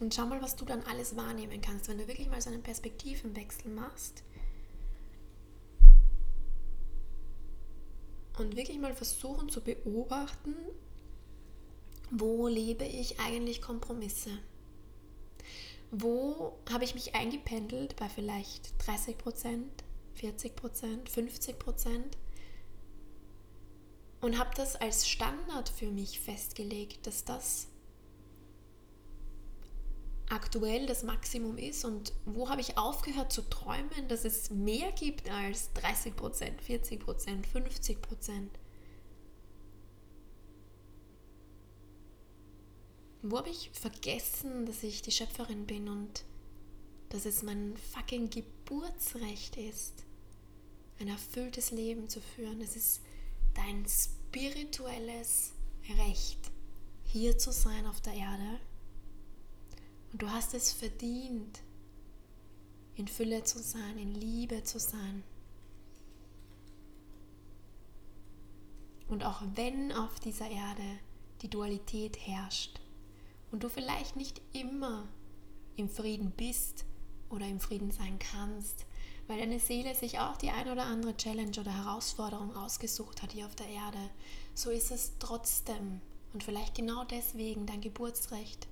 Und 0.00 0.12
schau 0.12 0.26
mal, 0.26 0.42
was 0.42 0.56
du 0.56 0.64
dann 0.64 0.82
alles 0.82 1.16
wahrnehmen 1.16 1.60
kannst, 1.60 1.88
wenn 1.88 1.98
du 1.98 2.08
wirklich 2.08 2.28
mal 2.28 2.42
so 2.42 2.50
einen 2.50 2.62
Perspektivenwechsel 2.62 3.70
machst. 3.70 4.24
Und 8.36 8.56
wirklich 8.56 8.78
mal 8.78 8.94
versuchen 8.94 9.48
zu 9.48 9.62
beobachten, 9.62 10.54
wo 12.10 12.48
lebe 12.48 12.84
ich 12.84 13.20
eigentlich 13.20 13.62
Kompromisse? 13.62 14.30
Wo 15.92 16.58
habe 16.70 16.84
ich 16.84 16.94
mich 16.94 17.14
eingependelt 17.14 17.94
bei 17.96 18.08
vielleicht 18.08 18.74
30 18.84 19.16
Prozent, 19.16 19.85
40 20.16 20.56
Prozent, 20.56 21.08
50 21.08 21.58
Prozent. 21.58 22.16
Und 24.20 24.38
habe 24.38 24.50
das 24.56 24.76
als 24.76 25.08
Standard 25.08 25.68
für 25.68 25.90
mich 25.90 26.20
festgelegt, 26.20 27.06
dass 27.06 27.24
das 27.24 27.68
aktuell 30.28 30.86
das 30.86 31.02
Maximum 31.02 31.56
ist 31.56 31.84
und 31.84 32.12
wo 32.24 32.48
habe 32.48 32.60
ich 32.60 32.76
aufgehört 32.76 33.32
zu 33.32 33.42
träumen, 33.42 34.08
dass 34.08 34.24
es 34.24 34.50
mehr 34.50 34.90
gibt 34.92 35.30
als 35.30 35.72
30 35.74 36.16
Prozent, 36.16 36.60
40 36.60 37.00
Prozent, 37.00 37.46
50 37.46 38.02
Prozent. 38.02 38.50
Wo 43.22 43.38
habe 43.38 43.50
ich 43.50 43.70
vergessen, 43.72 44.66
dass 44.66 44.82
ich 44.82 45.02
die 45.02 45.10
Schöpferin 45.10 45.66
bin 45.66 45.88
und 45.88 46.24
dass 47.08 47.26
es 47.26 47.42
mein 47.42 47.76
fucking 47.92 48.30
Geburtsrecht 48.30 49.56
ist, 49.56 50.04
ein 50.98 51.08
erfülltes 51.08 51.70
Leben 51.70 52.08
zu 52.08 52.20
führen? 52.20 52.60
Es 52.60 52.76
ist 52.76 53.00
dein 53.54 53.86
spirituelles 53.88 55.52
Recht, 55.98 56.50
hier 57.04 57.38
zu 57.38 57.52
sein 57.52 57.86
auf 57.86 58.00
der 58.00 58.14
Erde. 58.14 58.60
Und 60.12 60.22
du 60.22 60.30
hast 60.30 60.54
es 60.54 60.72
verdient, 60.72 61.60
in 62.96 63.08
Fülle 63.08 63.44
zu 63.44 63.58
sein, 63.58 63.98
in 63.98 64.14
Liebe 64.14 64.62
zu 64.64 64.78
sein. 64.78 65.22
Und 69.08 69.24
auch 69.24 69.42
wenn 69.54 69.92
auf 69.92 70.18
dieser 70.20 70.50
Erde 70.50 70.98
die 71.42 71.48
Dualität 71.48 72.18
herrscht 72.26 72.80
und 73.52 73.62
du 73.62 73.68
vielleicht 73.68 74.16
nicht 74.16 74.40
immer 74.52 75.06
im 75.76 75.88
Frieden 75.88 76.32
bist 76.32 76.84
oder 77.30 77.46
im 77.46 77.60
Frieden 77.60 77.90
sein 77.90 78.18
kannst, 78.18 78.86
weil 79.26 79.38
deine 79.38 79.58
Seele 79.58 79.94
sich 79.94 80.18
auch 80.18 80.36
die 80.36 80.50
ein 80.50 80.68
oder 80.68 80.84
andere 80.84 81.16
Challenge 81.16 81.58
oder 81.58 81.72
Herausforderung 81.72 82.54
ausgesucht 82.56 83.22
hat 83.22 83.32
hier 83.32 83.46
auf 83.46 83.56
der 83.56 83.68
Erde, 83.68 84.10
so 84.54 84.70
ist 84.70 84.90
es 84.90 85.12
trotzdem 85.18 86.00
und 86.32 86.44
vielleicht 86.44 86.74
genau 86.74 87.04
deswegen 87.04 87.66
dein 87.66 87.80
Geburtsrecht. 87.80 88.68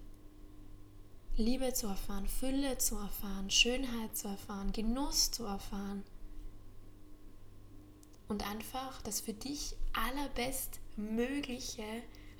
Liebe 1.36 1.72
zu 1.72 1.88
erfahren, 1.88 2.28
Fülle 2.28 2.78
zu 2.78 2.96
erfahren, 2.96 3.50
Schönheit 3.50 4.16
zu 4.16 4.28
erfahren, 4.28 4.72
Genuss 4.72 5.32
zu 5.32 5.44
erfahren. 5.44 6.04
Und 8.28 8.48
einfach 8.48 9.02
das 9.02 9.20
für 9.20 9.32
dich 9.32 9.74
allerbestmögliche 9.94 11.82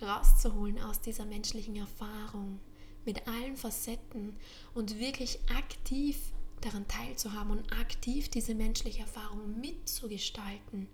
rauszuholen 0.00 0.80
aus 0.80 1.00
dieser 1.00 1.24
menschlichen 1.24 1.76
Erfahrung 1.76 2.60
mit 3.04 3.26
allen 3.28 3.56
Facetten 3.56 4.36
und 4.74 4.98
wirklich 4.98 5.38
aktiv 5.50 6.18
daran 6.60 6.88
teilzuhaben 6.88 7.50
und 7.50 7.72
aktiv 7.72 8.28
diese 8.28 8.54
menschliche 8.54 9.00
Erfahrung 9.00 9.60
mitzugestalten. 9.60 10.88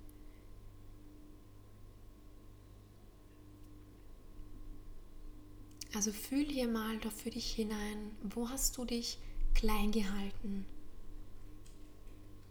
Also 5.95 6.13
fühl 6.13 6.47
hier 6.47 6.69
mal 6.69 6.99
da 6.99 7.11
für 7.11 7.31
dich 7.31 7.53
hinein, 7.53 8.13
wo 8.23 8.49
hast 8.49 8.79
du 8.79 8.85
dich 8.85 9.19
klein 9.55 9.91
gehalten? 9.91 10.65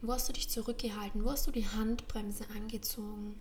Wo 0.01 0.13
hast 0.13 0.29
du 0.29 0.33
dich 0.33 0.49
zurückgehalten? 0.49 1.23
Wo 1.23 1.31
hast 1.31 1.47
du 1.47 1.51
die 1.51 1.67
Handbremse 1.67 2.45
angezogen? 2.55 3.39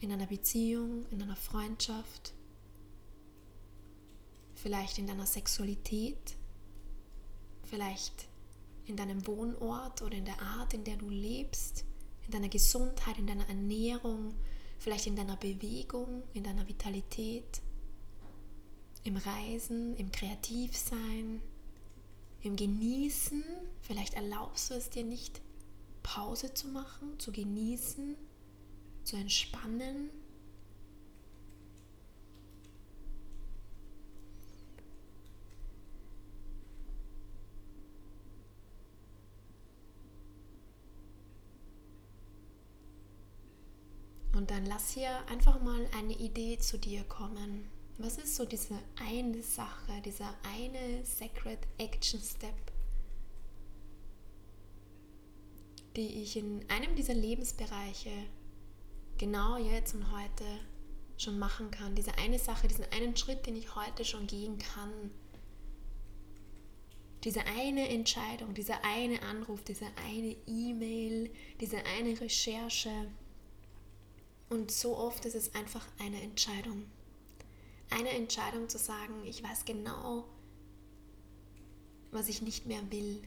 In 0.00 0.12
einer 0.12 0.26
Beziehung, 0.26 1.06
in 1.10 1.22
einer 1.22 1.36
Freundschaft, 1.36 2.34
vielleicht 4.66 4.98
in 4.98 5.06
deiner 5.06 5.26
Sexualität, 5.26 6.34
vielleicht 7.62 8.26
in 8.86 8.96
deinem 8.96 9.24
Wohnort 9.28 10.02
oder 10.02 10.16
in 10.16 10.24
der 10.24 10.42
Art, 10.42 10.74
in 10.74 10.82
der 10.82 10.96
du 10.96 11.08
lebst, 11.08 11.84
in 12.24 12.32
deiner 12.32 12.48
Gesundheit, 12.48 13.16
in 13.16 13.28
deiner 13.28 13.48
Ernährung, 13.48 14.34
vielleicht 14.80 15.06
in 15.06 15.14
deiner 15.14 15.36
Bewegung, 15.36 16.24
in 16.34 16.42
deiner 16.42 16.66
Vitalität, 16.66 17.62
im 19.04 19.16
Reisen, 19.16 19.94
im 19.98 20.10
Kreativsein, 20.10 21.40
im 22.40 22.56
Genießen. 22.56 23.44
Vielleicht 23.82 24.14
erlaubst 24.14 24.70
du 24.70 24.74
es 24.74 24.90
dir 24.90 25.04
nicht, 25.04 25.42
Pause 26.02 26.54
zu 26.54 26.66
machen, 26.66 27.20
zu 27.20 27.30
genießen, 27.30 28.16
zu 29.04 29.14
entspannen, 29.14 30.10
Und 44.46 44.52
dann 44.52 44.66
lass 44.66 44.92
hier 44.92 45.10
einfach 45.28 45.60
mal 45.60 45.88
eine 45.98 46.12
Idee 46.12 46.56
zu 46.56 46.78
dir 46.78 47.02
kommen. 47.02 47.68
Was 47.98 48.16
ist 48.16 48.36
so 48.36 48.44
diese 48.44 48.78
eine 48.94 49.42
Sache, 49.42 50.00
dieser 50.04 50.32
eine 50.54 51.04
Sacred 51.04 51.58
Action 51.78 52.20
Step, 52.20 52.54
die 55.96 56.22
ich 56.22 56.36
in 56.36 56.64
einem 56.70 56.94
dieser 56.94 57.14
Lebensbereiche 57.14 58.12
genau 59.18 59.56
jetzt 59.56 59.96
und 59.96 60.12
heute 60.12 60.44
schon 61.16 61.40
machen 61.40 61.72
kann? 61.72 61.96
Diese 61.96 62.16
eine 62.16 62.38
Sache, 62.38 62.68
diesen 62.68 62.86
einen 62.92 63.16
Schritt, 63.16 63.46
den 63.46 63.56
ich 63.56 63.74
heute 63.74 64.04
schon 64.04 64.28
gehen 64.28 64.58
kann. 64.58 65.10
Diese 67.24 67.40
eine 67.46 67.88
Entscheidung, 67.88 68.54
dieser 68.54 68.84
eine 68.84 69.22
Anruf, 69.22 69.64
diese 69.64 69.86
eine 70.06 70.36
E-Mail, 70.46 71.32
diese 71.60 71.84
eine 71.84 72.20
Recherche 72.20 73.08
und 74.48 74.70
so 74.70 74.96
oft 74.96 75.24
ist 75.24 75.34
es 75.34 75.54
einfach 75.54 75.86
eine 75.98 76.20
Entscheidung. 76.22 76.84
Eine 77.90 78.10
Entscheidung 78.10 78.68
zu 78.68 78.78
sagen, 78.78 79.14
ich 79.24 79.42
weiß 79.42 79.64
genau, 79.64 80.24
was 82.10 82.28
ich 82.28 82.42
nicht 82.42 82.66
mehr 82.66 82.90
will. 82.90 83.22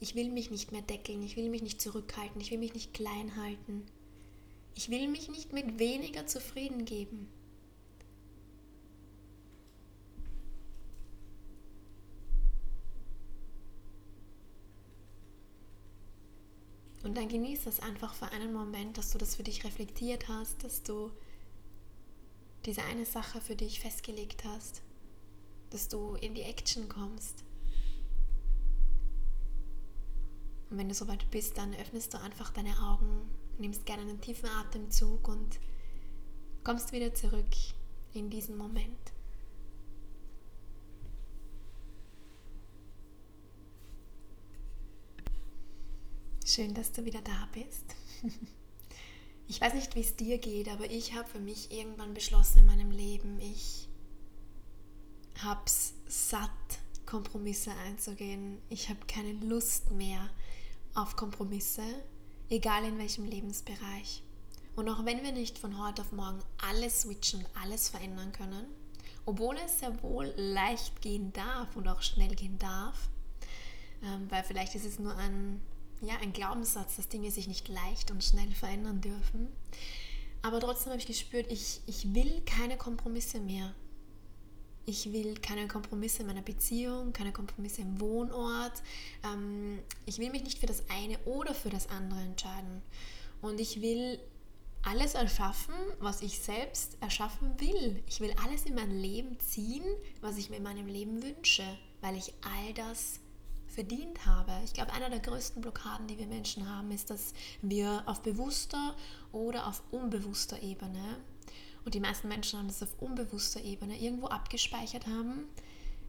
Ich 0.00 0.14
will 0.14 0.30
mich 0.30 0.50
nicht 0.50 0.70
mehr 0.70 0.82
deckeln, 0.82 1.22
ich 1.22 1.36
will 1.36 1.48
mich 1.48 1.62
nicht 1.62 1.80
zurückhalten, 1.80 2.40
ich 2.40 2.50
will 2.50 2.58
mich 2.58 2.74
nicht 2.74 2.94
klein 2.94 3.36
halten. 3.36 3.86
Ich 4.74 4.90
will 4.90 5.08
mich 5.08 5.28
nicht 5.28 5.52
mit 5.52 5.78
weniger 5.78 6.26
zufrieden 6.26 6.84
geben. 6.84 7.28
Und 17.08 17.14
dann 17.14 17.28
genieß 17.28 17.64
das 17.64 17.80
einfach 17.80 18.12
für 18.12 18.26
einen 18.32 18.52
Moment, 18.52 18.98
dass 18.98 19.12
du 19.12 19.16
das 19.16 19.34
für 19.34 19.42
dich 19.42 19.64
reflektiert 19.64 20.28
hast, 20.28 20.62
dass 20.62 20.82
du 20.82 21.10
diese 22.66 22.82
eine 22.82 23.06
Sache 23.06 23.40
für 23.40 23.56
dich 23.56 23.80
festgelegt 23.80 24.44
hast, 24.44 24.82
dass 25.70 25.88
du 25.88 26.16
in 26.16 26.34
die 26.34 26.42
Action 26.42 26.86
kommst. 26.86 27.44
Und 30.68 30.76
wenn 30.76 30.90
du 30.90 30.94
soweit 30.94 31.30
bist, 31.30 31.56
dann 31.56 31.74
öffnest 31.76 32.12
du 32.12 32.20
einfach 32.20 32.50
deine 32.50 32.78
Augen, 32.78 33.30
nimmst 33.56 33.86
gerne 33.86 34.02
einen 34.02 34.20
tiefen 34.20 34.50
Atemzug 34.50 35.28
und 35.28 35.58
kommst 36.62 36.92
wieder 36.92 37.14
zurück 37.14 37.48
in 38.12 38.28
diesen 38.28 38.58
Moment. 38.58 39.14
Schön, 46.58 46.74
dass 46.74 46.90
du 46.90 47.04
wieder 47.04 47.20
da 47.20 47.48
bist. 47.52 47.94
Ich 49.46 49.60
weiß 49.60 49.74
nicht, 49.74 49.94
wie 49.94 50.00
es 50.00 50.16
dir 50.16 50.38
geht, 50.38 50.68
aber 50.68 50.90
ich 50.90 51.14
habe 51.14 51.26
für 51.26 51.38
mich 51.38 51.70
irgendwann 51.70 52.14
beschlossen 52.14 52.58
in 52.58 52.66
meinem 52.66 52.90
Leben, 52.90 53.38
ich 53.40 53.88
habe 55.38 55.62
es 55.64 55.94
satt, 56.06 56.50
Kompromisse 57.06 57.70
einzugehen. 57.86 58.58
Ich 58.68 58.90
habe 58.90 58.98
keine 59.06 59.32
Lust 59.32 59.92
mehr 59.92 60.28
auf 60.94 61.16
Kompromisse, 61.16 61.84
egal 62.50 62.84
in 62.84 62.98
welchem 62.98 63.24
Lebensbereich. 63.24 64.24
Und 64.74 64.88
auch 64.88 65.06
wenn 65.06 65.22
wir 65.22 65.32
nicht 65.32 65.58
von 65.58 65.82
heute 65.82 66.02
auf 66.02 66.10
morgen 66.10 66.40
alles 66.60 67.02
switchen 67.02 67.46
alles 67.62 67.88
verändern 67.88 68.32
können, 68.32 68.66
obwohl 69.24 69.56
es 69.64 69.78
sehr 69.78 70.02
wohl 70.02 70.34
leicht 70.36 71.00
gehen 71.02 71.32
darf 71.32 71.74
und 71.76 71.88
auch 71.88 72.02
schnell 72.02 72.34
gehen 72.34 72.58
darf, 72.58 73.08
ähm, 74.02 74.28
weil 74.28 74.42
vielleicht 74.42 74.74
ist 74.74 74.84
es 74.84 74.98
nur 74.98 75.16
ein 75.16 75.62
ja, 76.00 76.16
ein 76.22 76.32
Glaubenssatz, 76.32 76.96
dass 76.96 77.08
Dinge 77.08 77.30
sich 77.30 77.48
nicht 77.48 77.68
leicht 77.68 78.10
und 78.10 78.22
schnell 78.22 78.50
verändern 78.52 79.00
dürfen. 79.00 79.48
Aber 80.42 80.60
trotzdem 80.60 80.90
habe 80.90 81.00
ich 81.00 81.06
gespürt, 81.06 81.50
ich, 81.50 81.80
ich 81.86 82.14
will 82.14 82.42
keine 82.46 82.76
Kompromisse 82.76 83.40
mehr. 83.40 83.74
Ich 84.86 85.12
will 85.12 85.34
keine 85.34 85.68
Kompromisse 85.68 86.22
in 86.22 86.28
meiner 86.28 86.42
Beziehung, 86.42 87.12
keine 87.12 87.32
Kompromisse 87.32 87.82
im 87.82 88.00
Wohnort. 88.00 88.82
Ähm, 89.24 89.80
ich 90.06 90.18
will 90.18 90.30
mich 90.30 90.44
nicht 90.44 90.58
für 90.58 90.66
das 90.66 90.84
eine 90.88 91.18
oder 91.24 91.54
für 91.54 91.68
das 91.68 91.88
andere 91.90 92.20
entscheiden. 92.20 92.82
Und 93.42 93.60
ich 93.60 93.82
will 93.82 94.18
alles 94.82 95.14
erschaffen, 95.14 95.74
was 95.98 96.22
ich 96.22 96.38
selbst 96.38 96.96
erschaffen 97.00 97.60
will. 97.60 98.02
Ich 98.06 98.20
will 98.20 98.34
alles 98.44 98.64
in 98.64 98.74
mein 98.74 98.90
Leben 98.90 99.38
ziehen, 99.40 99.84
was 100.20 100.38
ich 100.38 100.48
mir 100.48 100.56
in 100.56 100.62
meinem 100.62 100.86
Leben 100.86 101.22
wünsche, 101.22 101.64
weil 102.00 102.16
ich 102.16 102.32
all 102.42 102.72
das 102.74 103.20
verdient 103.78 104.26
habe. 104.26 104.50
Ich 104.64 104.72
glaube, 104.72 104.92
einer 104.92 105.08
der 105.08 105.20
größten 105.20 105.62
Blockaden, 105.62 106.08
die 106.08 106.18
wir 106.18 106.26
Menschen 106.26 106.68
haben, 106.68 106.90
ist, 106.90 107.10
dass 107.10 107.32
wir 107.62 108.02
auf 108.06 108.22
bewusster 108.22 108.96
oder 109.30 109.68
auf 109.68 109.84
unbewusster 109.92 110.60
Ebene, 110.60 111.18
und 111.84 111.94
die 111.94 112.00
meisten 112.00 112.26
Menschen 112.26 112.58
haben 112.58 112.66
das 112.66 112.82
auf 112.82 113.00
unbewusster 113.00 113.62
Ebene 113.62 113.96
irgendwo 113.96 114.26
abgespeichert 114.26 115.06
haben, 115.06 115.44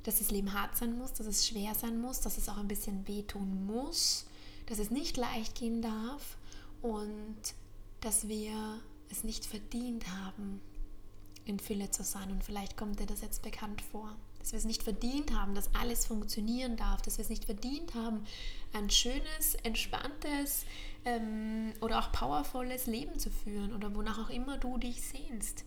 dass 0.01 0.17
das 0.17 0.31
Leben 0.31 0.51
hart 0.51 0.75
sein 0.75 0.97
muss, 0.97 1.13
dass 1.13 1.27
es 1.27 1.47
schwer 1.47 1.75
sein 1.75 2.01
muss, 2.01 2.21
dass 2.21 2.39
es 2.39 2.49
auch 2.49 2.57
ein 2.57 2.67
bisschen 2.67 3.07
wehtun 3.07 3.67
muss, 3.67 4.25
dass 4.65 4.79
es 4.79 4.89
nicht 4.89 5.15
leicht 5.15 5.53
gehen 5.53 5.83
darf 5.83 6.37
und 6.81 7.37
dass 8.01 8.27
wir 8.27 8.81
es 9.11 9.23
nicht 9.23 9.45
verdient 9.45 10.05
haben, 10.07 10.59
in 11.45 11.59
Fülle 11.59 11.91
zu 11.91 12.03
sein. 12.03 12.31
Und 12.31 12.43
vielleicht 12.43 12.77
kommt 12.77 12.99
dir 12.99 13.05
das 13.05 13.21
jetzt 13.21 13.43
bekannt 13.43 13.83
vor. 13.83 14.15
Dass 14.49 14.53
wir 14.53 14.57
es 14.61 14.65
nicht 14.65 14.81
verdient 14.81 15.31
haben, 15.31 15.53
dass 15.53 15.69
alles 15.75 16.07
funktionieren 16.07 16.75
darf, 16.75 17.03
dass 17.03 17.19
wir 17.19 17.23
es 17.23 17.29
nicht 17.29 17.45
verdient 17.45 17.93
haben, 17.93 18.23
ein 18.73 18.89
schönes, 18.89 19.53
entspanntes 19.61 20.65
ähm, 21.05 21.71
oder 21.81 21.99
auch 21.99 22.11
powervolles 22.11 22.87
Leben 22.87 23.19
zu 23.19 23.29
führen 23.29 23.75
oder 23.75 23.93
wonach 23.93 24.17
auch 24.17 24.31
immer 24.31 24.57
du 24.57 24.79
dich 24.79 25.03
sehnst. 25.03 25.65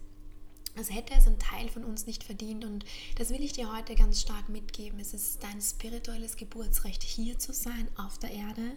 Das 0.75 0.93
hätte 0.93 1.15
es 1.15 1.29
ein 1.29 1.39
Teil 1.39 1.69
von 1.69 1.85
uns 1.85 2.07
nicht 2.07 2.25
verdient 2.25 2.65
und 2.65 2.85
das 3.15 3.31
will 3.31 3.45
ich 3.45 3.53
dir 3.53 3.73
heute 3.73 3.95
ganz 3.95 4.21
stark 4.21 4.49
mitgeben. 4.49 4.99
Es 4.99 5.15
ist 5.15 5.45
dein 5.45 5.61
spirituelles 5.61 6.35
Geburtsrecht, 6.35 7.05
hier 7.05 7.39
zu 7.39 7.53
sein 7.53 7.87
auf 7.97 8.19
der 8.19 8.33
Erde 8.33 8.73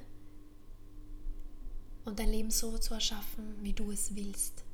und 2.04 2.20
dein 2.20 2.30
Leben 2.30 2.52
so 2.52 2.78
zu 2.78 2.94
erschaffen, 2.94 3.56
wie 3.64 3.74
du 3.74 3.90
es 3.90 4.16
willst. 4.16 4.66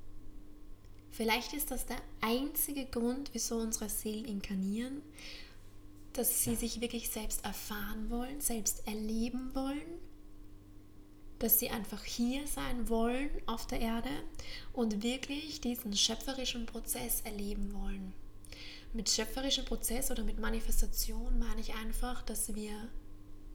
Vielleicht 1.12 1.54
ist 1.54 1.72
das 1.72 1.86
der 1.86 1.98
einzige 2.22 2.86
Grund, 2.86 3.30
wieso 3.34 3.58
unsere 3.58 3.90
Seelen 3.90 4.26
inkarnieren, 4.26 5.02
dass 6.14 6.44
sie 6.44 6.56
sich 6.56 6.82
wirklich 6.82 7.10
selbst 7.10 7.44
erfahren 7.46 8.10
wollen, 8.10 8.42
selbst 8.42 8.88
erleben 8.88 9.54
wollen, 9.54 10.00
dass 11.40 11.60
sie 11.60 11.70
einfach 11.70 12.04
hier 12.04 12.48
sein 12.48 12.88
wollen 12.88 13.30
auf 13.46 13.68
der 13.68 13.82
Erde 13.82 14.10
und 14.74 15.04
wirklich 15.04 15.60
diesen 15.60 15.96
schöpferischen 15.96 16.66
Prozess 16.66 17.22
erleben 17.22 17.74
wollen. 17.74 18.14
Mit 18.94 19.10
schöpferischem 19.10 19.66
Prozess 19.66 20.12
oder 20.12 20.24
mit 20.24 20.40
Manifestation 20.40 21.40
meine 21.40 21.62
ich 21.62 21.74
einfach, 21.76 22.22
dass 22.24 22.54
wir 22.56 22.90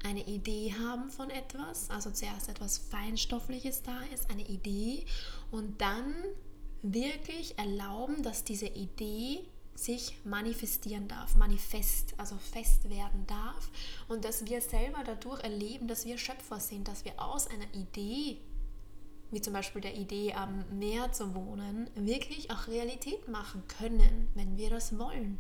eine 0.03 0.27
Idee 0.27 0.75
haben 0.79 1.11
von 1.11 1.31
etwas, 1.31 1.91
also 1.91 2.11
zuerst 2.11 2.49
etwas 2.49 2.79
Feinstoffliches 2.79 3.83
da 3.83 4.01
ist, 4.15 4.31
eine 4.31 4.47
Idee 4.47 5.05
und 5.51 5.81
dann 5.81 6.15
wirklich 6.93 7.59
erlauben, 7.59 8.23
dass 8.23 8.45
diese 8.45 8.67
Idee 8.67 9.41
sich 9.75 10.17
manifestieren 10.25 11.07
darf, 11.09 11.37
manifest, 11.37 12.15
also 12.17 12.37
fest 12.37 12.89
werden 12.89 13.27
darf 13.27 13.71
und 14.09 14.25
dass 14.25 14.47
wir 14.47 14.61
selber 14.61 15.03
dadurch 15.05 15.43
erleben, 15.43 15.87
dass 15.87 16.07
wir 16.07 16.19
Schöpfer 16.19 16.61
sind, 16.61 16.89
dass 16.89 17.05
wir 17.05 17.21
aus 17.23 17.47
einer 17.47 17.73
Idee, 17.75 18.39
wie 19.31 19.41
zum 19.41 19.53
Beispiel 19.53 19.83
der 19.83 19.95
Idee 19.97 20.33
am 20.33 20.65
Meer 20.79 21.13
zu 21.13 21.35
wohnen, 21.35 21.91
wirklich 21.95 22.51
auch 22.51 22.69
Realität 22.69 23.29
machen 23.29 23.63
können, 23.69 24.29
wenn 24.35 24.57
wir 24.57 24.71
das 24.71 24.99
wollen. 24.99 25.39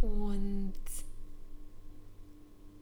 Und 0.00 0.74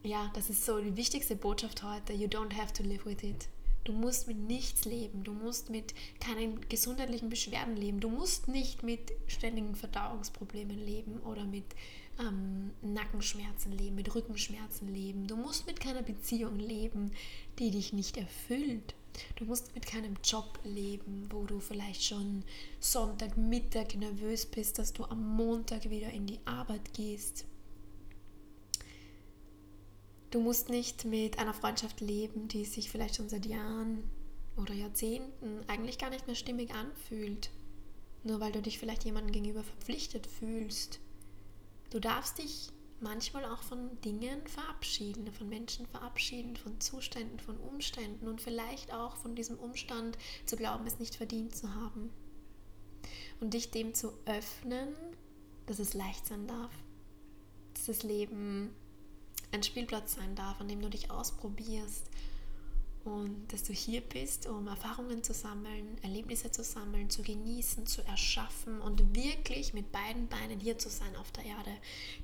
ja, 0.02 0.30
das 0.34 0.50
ist 0.50 0.64
so 0.64 0.80
die 0.80 0.96
wichtigste 0.96 1.36
Botschaft 1.36 1.82
heute. 1.82 2.12
You 2.12 2.26
don't 2.26 2.54
have 2.56 2.72
to 2.72 2.82
live 2.82 3.06
with 3.06 3.22
it. 3.22 3.48
Du 3.84 3.92
musst 3.92 4.28
mit 4.28 4.38
nichts 4.38 4.84
leben. 4.84 5.24
Du 5.24 5.32
musst 5.32 5.70
mit 5.70 5.94
keinen 6.20 6.60
gesundheitlichen 6.68 7.28
Beschwerden 7.28 7.76
leben. 7.76 8.00
Du 8.00 8.08
musst 8.08 8.48
nicht 8.48 8.82
mit 8.82 9.12
ständigen 9.26 9.74
Verdauungsproblemen 9.74 10.78
leben 10.78 11.18
oder 11.20 11.44
mit 11.44 11.64
ähm, 12.20 12.70
Nackenschmerzen 12.82 13.72
leben, 13.72 13.96
mit 13.96 14.14
Rückenschmerzen 14.14 14.92
leben. 14.92 15.26
Du 15.26 15.36
musst 15.36 15.66
mit 15.66 15.80
keiner 15.80 16.02
Beziehung 16.02 16.58
leben, 16.58 17.12
die 17.58 17.70
dich 17.70 17.92
nicht 17.92 18.16
erfüllt. 18.16 18.94
Du 19.36 19.44
musst 19.44 19.74
mit 19.74 19.86
keinem 19.86 20.16
Job 20.24 20.58
leben, 20.64 21.26
wo 21.30 21.44
du 21.44 21.60
vielleicht 21.60 22.04
schon 22.04 22.44
Sonntagmittag 22.80 23.94
nervös 23.96 24.46
bist, 24.46 24.78
dass 24.78 24.92
du 24.92 25.04
am 25.04 25.36
Montag 25.36 25.90
wieder 25.90 26.10
in 26.10 26.26
die 26.26 26.40
Arbeit 26.44 26.94
gehst. 26.94 27.44
Du 30.32 30.40
musst 30.40 30.70
nicht 30.70 31.04
mit 31.04 31.38
einer 31.38 31.52
Freundschaft 31.52 32.00
leben, 32.00 32.48
die 32.48 32.64
sich 32.64 32.90
vielleicht 32.90 33.16
schon 33.16 33.28
seit 33.28 33.44
Jahren 33.44 34.10
oder 34.56 34.72
Jahrzehnten 34.72 35.60
eigentlich 35.68 35.98
gar 35.98 36.08
nicht 36.08 36.26
mehr 36.26 36.34
stimmig 36.34 36.72
anfühlt, 36.72 37.50
nur 38.24 38.40
weil 38.40 38.50
du 38.50 38.62
dich 38.62 38.78
vielleicht 38.78 39.04
jemandem 39.04 39.32
gegenüber 39.32 39.62
verpflichtet 39.62 40.26
fühlst. 40.26 41.00
Du 41.90 42.00
darfst 42.00 42.38
dich 42.38 42.70
manchmal 43.00 43.44
auch 43.44 43.62
von 43.62 44.00
Dingen 44.00 44.40
verabschieden, 44.46 45.30
von 45.34 45.50
Menschen 45.50 45.86
verabschieden, 45.86 46.56
von 46.56 46.80
Zuständen, 46.80 47.38
von 47.38 47.58
Umständen 47.58 48.26
und 48.26 48.40
vielleicht 48.40 48.94
auch 48.94 49.16
von 49.16 49.34
diesem 49.34 49.58
Umstand 49.58 50.16
zu 50.46 50.56
glauben, 50.56 50.86
es 50.86 50.98
nicht 50.98 51.14
verdient 51.14 51.54
zu 51.54 51.74
haben. 51.74 52.08
Und 53.38 53.52
dich 53.52 53.70
dem 53.70 53.92
zu 53.92 54.14
öffnen, 54.24 54.94
dass 55.66 55.78
es 55.78 55.92
leicht 55.92 56.24
sein 56.24 56.46
darf, 56.46 56.72
dass 57.74 57.84
das 57.84 58.02
Leben 58.02 58.74
ein 59.52 59.62
Spielplatz 59.62 60.14
sein 60.14 60.34
darf, 60.34 60.60
an 60.60 60.68
dem 60.68 60.80
du 60.80 60.88
dich 60.88 61.10
ausprobierst 61.10 62.08
und 63.04 63.52
dass 63.52 63.64
du 63.64 63.72
hier 63.72 64.00
bist, 64.00 64.46
um 64.46 64.68
Erfahrungen 64.68 65.24
zu 65.24 65.34
sammeln, 65.34 65.98
Erlebnisse 66.02 66.50
zu 66.50 66.62
sammeln, 66.62 67.10
zu 67.10 67.22
genießen, 67.22 67.86
zu 67.86 68.02
erschaffen 68.02 68.80
und 68.80 69.16
wirklich 69.16 69.74
mit 69.74 69.90
beiden 69.90 70.28
Beinen 70.28 70.60
hier 70.60 70.78
zu 70.78 70.88
sein 70.88 71.16
auf 71.16 71.32
der 71.32 71.44
Erde. 71.44 71.72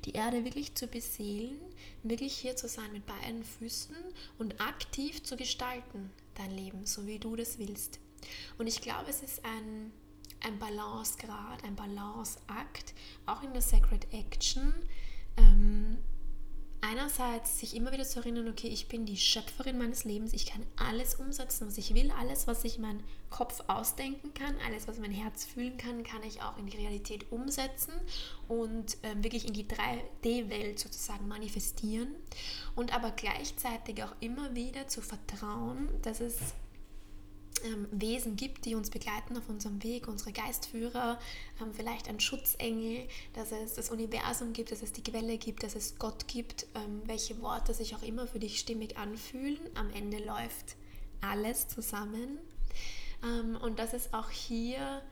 Die 0.05 0.13
Erde 0.13 0.45
wirklich 0.45 0.75
zu 0.75 0.87
beseelen, 0.87 1.59
wirklich 2.05 2.35
hier 2.35 2.57
zu 2.57 2.69
sein 2.69 2.93
mit 2.93 3.07
beiden 3.07 3.43
Füßen 3.43 3.97
und 4.39 4.61
aktiv 4.61 5.23
zu 5.25 5.37
gestalten, 5.37 6.11
dein 6.35 6.53
Leben, 6.53 6.87
so 6.87 7.07
wie 7.07 7.19
du 7.19 7.35
das 7.35 7.59
willst. 7.59 7.99
Und 8.57 8.69
ich 8.69 8.81
glaube, 8.81 9.11
es 9.11 9.23
ist 9.23 9.45
ein, 9.45 9.93
ein 10.41 10.59
Balancegrad, 10.61 11.65
ein 11.65 11.75
Balanceakt, 11.75 12.95
auch 13.27 13.43
in 13.43 13.53
der 13.53 13.63
Sacred 13.63 14.13
Action. 14.13 14.73
Ähm, 15.37 15.99
einerseits 16.81 17.59
sich 17.59 17.75
immer 17.75 17.93
wieder 17.93 18.05
zu 18.05 18.21
erinnern, 18.21 18.49
okay, 18.49 18.69
ich 18.69 18.89
bin 18.89 19.07
die 19.07 19.17
Schöpferin 19.17 19.79
meines 19.79 20.05
Lebens, 20.05 20.33
ich 20.33 20.47
kann 20.47 20.65
alles 20.77 21.17
umsetzen, 21.17 21.67
was 21.67 21.79
ich 21.79 21.95
will, 21.95 22.13
alles, 22.19 22.47
was 22.47 22.65
ich 22.65 22.79
mein 22.79 23.03
Kopf 23.31 23.63
ausdenken 23.67 24.33
kann, 24.35 24.55
alles, 24.67 24.89
was 24.89 24.99
mein 24.99 25.11
Herz 25.11 25.45
fühlen 25.45 25.77
kann, 25.77 26.05
kann 26.05 26.23
ich 26.23 26.43
auch 26.43 26.57
in 26.59 26.67
die 26.67 26.77
Realität 26.77 27.31
umsetzen 27.31 27.93
und 28.47 28.97
äh, 29.03 29.23
wirklich 29.23 29.47
in 29.47 29.55
die 29.55 29.67
3D-Welt 29.67 30.79
sozusagen 30.79 31.29
manifestieren 31.29 32.15
und 32.77 32.95
aber 32.95 33.11
gleichzeitig 33.11 34.03
auch 34.03 34.15
immer 34.21 34.55
wieder 34.55 34.89
zu 34.89 35.03
vertrauen, 35.03 35.89
dass 36.03 36.21
es 36.21 36.37
ähm, 37.65 37.87
Wesen 37.91 38.37
gibt, 38.37 38.65
die 38.65 38.75
uns 38.75 38.91
begleiten 38.91 39.37
auf 39.37 39.49
unserem 39.49 39.83
Weg, 39.83 40.09
unsere 40.09 40.33
Geistführer, 40.33 41.19
ähm, 41.61 41.73
vielleicht 41.73 42.09
ein 42.09 42.21
Schutzengel, 42.21 43.07
dass 43.35 43.53
es 43.53 43.75
das 43.75 43.91
Universum 43.91 44.53
gibt, 44.53 44.73
dass 44.73 44.83
es 44.83 44.93
die 44.93 45.03
Quelle 45.03 45.39
gibt, 45.39 45.63
dass 45.63 45.75
es 45.75 45.99
Gott 45.99 46.29
gibt, 46.29 46.67
ähm, 46.75 47.03
welche 47.07 47.41
Worte 47.43 47.75
sich 47.75 47.95
auch 47.95 48.03
immer 48.03 48.27
für 48.27 48.39
dich 48.39 48.59
stimmig 48.59 48.97
anfühlen. 48.97 49.59
Am 49.75 49.91
Ende 49.91 50.19
läuft 50.19 50.77
alles 51.21 51.69
zusammen. 51.69 52.39
Ähm, 53.23 53.57
und 53.61 53.79
dass 53.79 53.93
es 53.93 54.13
auch 54.13 54.31
hier 54.31 55.03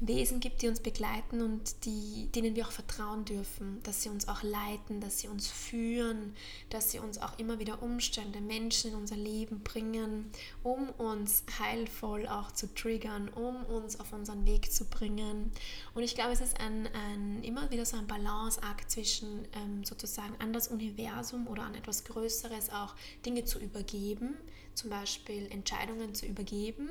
Wesen 0.00 0.38
gibt, 0.38 0.62
die 0.62 0.68
uns 0.68 0.80
begleiten 0.80 1.40
und 1.40 1.84
die, 1.84 2.28
denen 2.34 2.54
wir 2.54 2.66
auch 2.66 2.72
vertrauen 2.72 3.24
dürfen, 3.24 3.80
dass 3.82 4.02
sie 4.02 4.08
uns 4.08 4.28
auch 4.28 4.44
leiten, 4.44 5.00
dass 5.00 5.18
sie 5.18 5.28
uns 5.28 5.48
führen, 5.48 6.36
dass 6.70 6.92
sie 6.92 7.00
uns 7.00 7.18
auch 7.18 7.36
immer 7.38 7.58
wieder 7.58 7.82
Umstände, 7.82 8.40
Menschen 8.40 8.92
in 8.92 8.96
unser 8.96 9.16
Leben 9.16 9.60
bringen, 9.64 10.30
um 10.62 10.88
uns 10.90 11.42
heilvoll 11.58 12.28
auch 12.28 12.52
zu 12.52 12.72
triggern, 12.72 13.28
um 13.28 13.64
uns 13.66 13.98
auf 13.98 14.12
unseren 14.12 14.46
Weg 14.46 14.70
zu 14.70 14.84
bringen. 14.84 15.50
Und 15.94 16.04
ich 16.04 16.14
glaube, 16.14 16.32
es 16.32 16.40
ist 16.40 16.60
ein, 16.60 16.88
ein 16.94 17.42
immer 17.42 17.70
wieder 17.72 17.84
so 17.84 17.96
ein 17.96 18.06
Balanceakt 18.06 18.90
zwischen 18.90 19.46
ähm, 19.52 19.84
sozusagen 19.84 20.34
an 20.38 20.52
das 20.52 20.68
Universum 20.68 21.48
oder 21.48 21.64
an 21.64 21.74
etwas 21.74 22.04
Größeres 22.04 22.70
auch 22.70 22.94
Dinge 23.26 23.44
zu 23.44 23.58
übergeben, 23.58 24.36
zum 24.78 24.90
Beispiel 24.90 25.50
Entscheidungen 25.50 26.14
zu 26.14 26.24
übergeben 26.24 26.88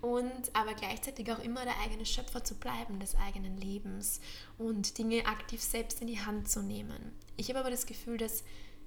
und 0.00 0.50
aber 0.52 0.74
gleichzeitig 0.74 1.30
auch 1.32 1.38
immer 1.38 1.64
der 1.64 1.78
eigene 1.80 2.04
Schöpfer 2.04 2.44
zu 2.44 2.56
bleiben 2.56 2.98
des 2.98 3.14
eigenen 3.14 3.56
Lebens 3.56 4.20
und 4.58 4.98
Dinge 4.98 5.24
aktiv 5.26 5.62
selbst 5.62 6.00
in 6.00 6.08
die 6.08 6.20
Hand 6.20 6.50
zu 6.50 6.62
nehmen. 6.62 7.12
Ich 7.36 7.48
habe 7.48 7.60
aber 7.60 7.70
das 7.70 7.86
Gefühl, 7.86 8.18
dass 8.18 8.42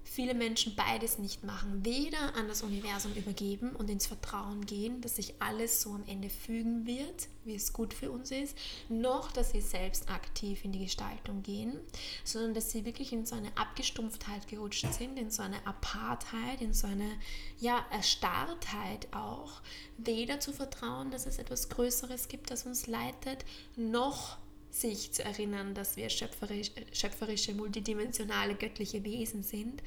viele 0.10 0.34
Menschen 0.34 0.76
beides 0.76 1.20
nicht 1.20 1.44
machen. 1.44 1.86
Weder 1.86 2.36
an 2.36 2.48
das 2.48 2.64
Universum 2.64 3.14
übergeben 3.14 3.76
und 3.76 3.90
ins 3.90 4.08
Vertrauen 4.08 4.66
gehen, 4.66 5.02
dass 5.02 5.18
sich 5.18 5.36
alles 5.40 5.82
so 5.82 5.92
am 5.92 6.04
Ende 6.08 6.30
fügen 6.30 6.88
wird, 6.88 7.28
wie 7.46 7.54
es 7.54 7.74
gut 7.74 7.94
für 7.94 8.10
uns 8.10 8.32
ist, 8.32 8.58
noch 8.90 9.32
dass 9.32 9.52
sie 9.52 9.62
selbst 9.62 10.10
aktiv 10.10 10.66
in 10.66 10.72
die 10.72 10.80
Gestaltung 10.80 11.44
gehen, 11.44 11.80
sondern 12.24 12.56
dass 12.56 12.72
sie 12.72 12.86
wirklich 12.86 13.14
in 13.14 13.28
so 13.28 13.36
eine 13.36 13.56
Abgestumpftheit 13.56 14.48
gerutscht 14.48 14.92
sind, 14.94 15.20
in 15.20 15.30
so 15.30 15.44
eine 15.44 15.66
Apartheit, 15.68 16.62
in 16.62 16.74
so 16.74 16.88
eine 16.88 17.12
ja, 17.60 17.86
Erstarrtheit 17.92 19.14
auch. 19.14 19.62
Weder 19.98 20.40
zu 20.40 20.54
vertrauen, 20.54 21.12
dass 21.12 21.28
es 21.28 21.38
etwas 21.38 21.70
Größeres 21.70 22.30
gibt, 22.30 22.50
das 22.50 22.66
uns 22.66 22.88
leitet, 22.88 23.46
noch 23.76 24.38
sich 24.72 25.12
zu 25.12 25.24
erinnern, 25.24 25.74
dass 25.74 25.98
wir 25.98 26.10
schöpferisch, 26.10 26.72
schöpferische, 26.94 27.54
multidimensionale, 27.54 28.56
göttliche 28.56 29.04
Wesen 29.04 29.44
sind. 29.44 29.82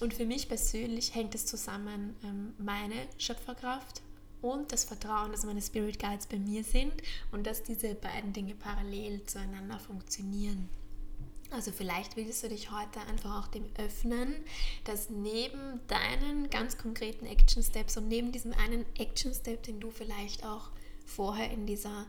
Und 0.00 0.14
für 0.14 0.26
mich 0.26 0.48
persönlich 0.48 1.14
hängt 1.14 1.34
es 1.34 1.46
zusammen, 1.46 2.16
ähm, 2.22 2.54
meine 2.58 3.08
Schöpferkraft 3.18 4.02
und 4.40 4.72
das 4.72 4.84
Vertrauen, 4.84 5.32
dass 5.32 5.44
meine 5.44 5.62
Spirit 5.62 5.98
Guides 5.98 6.26
bei 6.26 6.38
mir 6.38 6.62
sind 6.62 6.94
und 7.32 7.46
dass 7.46 7.62
diese 7.62 7.94
beiden 7.94 8.32
Dinge 8.32 8.54
parallel 8.54 9.24
zueinander 9.24 9.78
funktionieren. 9.78 10.68
Also 11.50 11.72
vielleicht 11.72 12.16
willst 12.16 12.42
du 12.44 12.48
dich 12.48 12.70
heute 12.70 13.00
einfach 13.08 13.42
auch 13.42 13.48
dem 13.48 13.64
öffnen, 13.78 14.34
dass 14.84 15.08
neben 15.08 15.80
deinen 15.88 16.50
ganz 16.50 16.76
konkreten 16.76 17.24
Action 17.24 17.62
Steps 17.62 17.96
und 17.96 18.08
neben 18.08 18.32
diesem 18.32 18.52
einen 18.52 18.84
Action 18.98 19.32
Step, 19.32 19.62
den 19.62 19.80
du 19.80 19.90
vielleicht 19.90 20.44
auch 20.44 20.70
vorher 21.06 21.50
in 21.50 21.64
dieser 21.66 22.06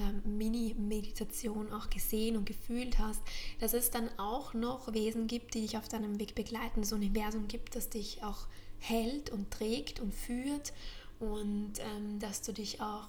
ähm, 0.00 0.38
Mini-Meditation 0.38 1.72
auch 1.72 1.90
gesehen 1.90 2.36
und 2.36 2.46
gefühlt 2.46 2.98
hast, 2.98 3.20
dass 3.60 3.74
es 3.74 3.90
dann 3.90 4.08
auch 4.18 4.54
noch 4.54 4.92
Wesen 4.92 5.26
gibt, 5.26 5.54
die 5.54 5.62
dich 5.62 5.76
auf 5.76 5.88
deinem 5.88 6.18
Weg 6.18 6.34
begleiten, 6.34 6.80
das 6.80 6.92
Universum 6.92 7.48
gibt, 7.48 7.76
das 7.76 7.90
dich 7.90 8.22
auch 8.22 8.46
hält 8.78 9.30
und 9.30 9.50
trägt 9.50 10.00
und 10.00 10.14
führt 10.14 10.72
und 11.18 11.74
ähm, 11.78 12.18
dass 12.18 12.42
du 12.42 12.52
dich 12.52 12.80
auch 12.80 13.08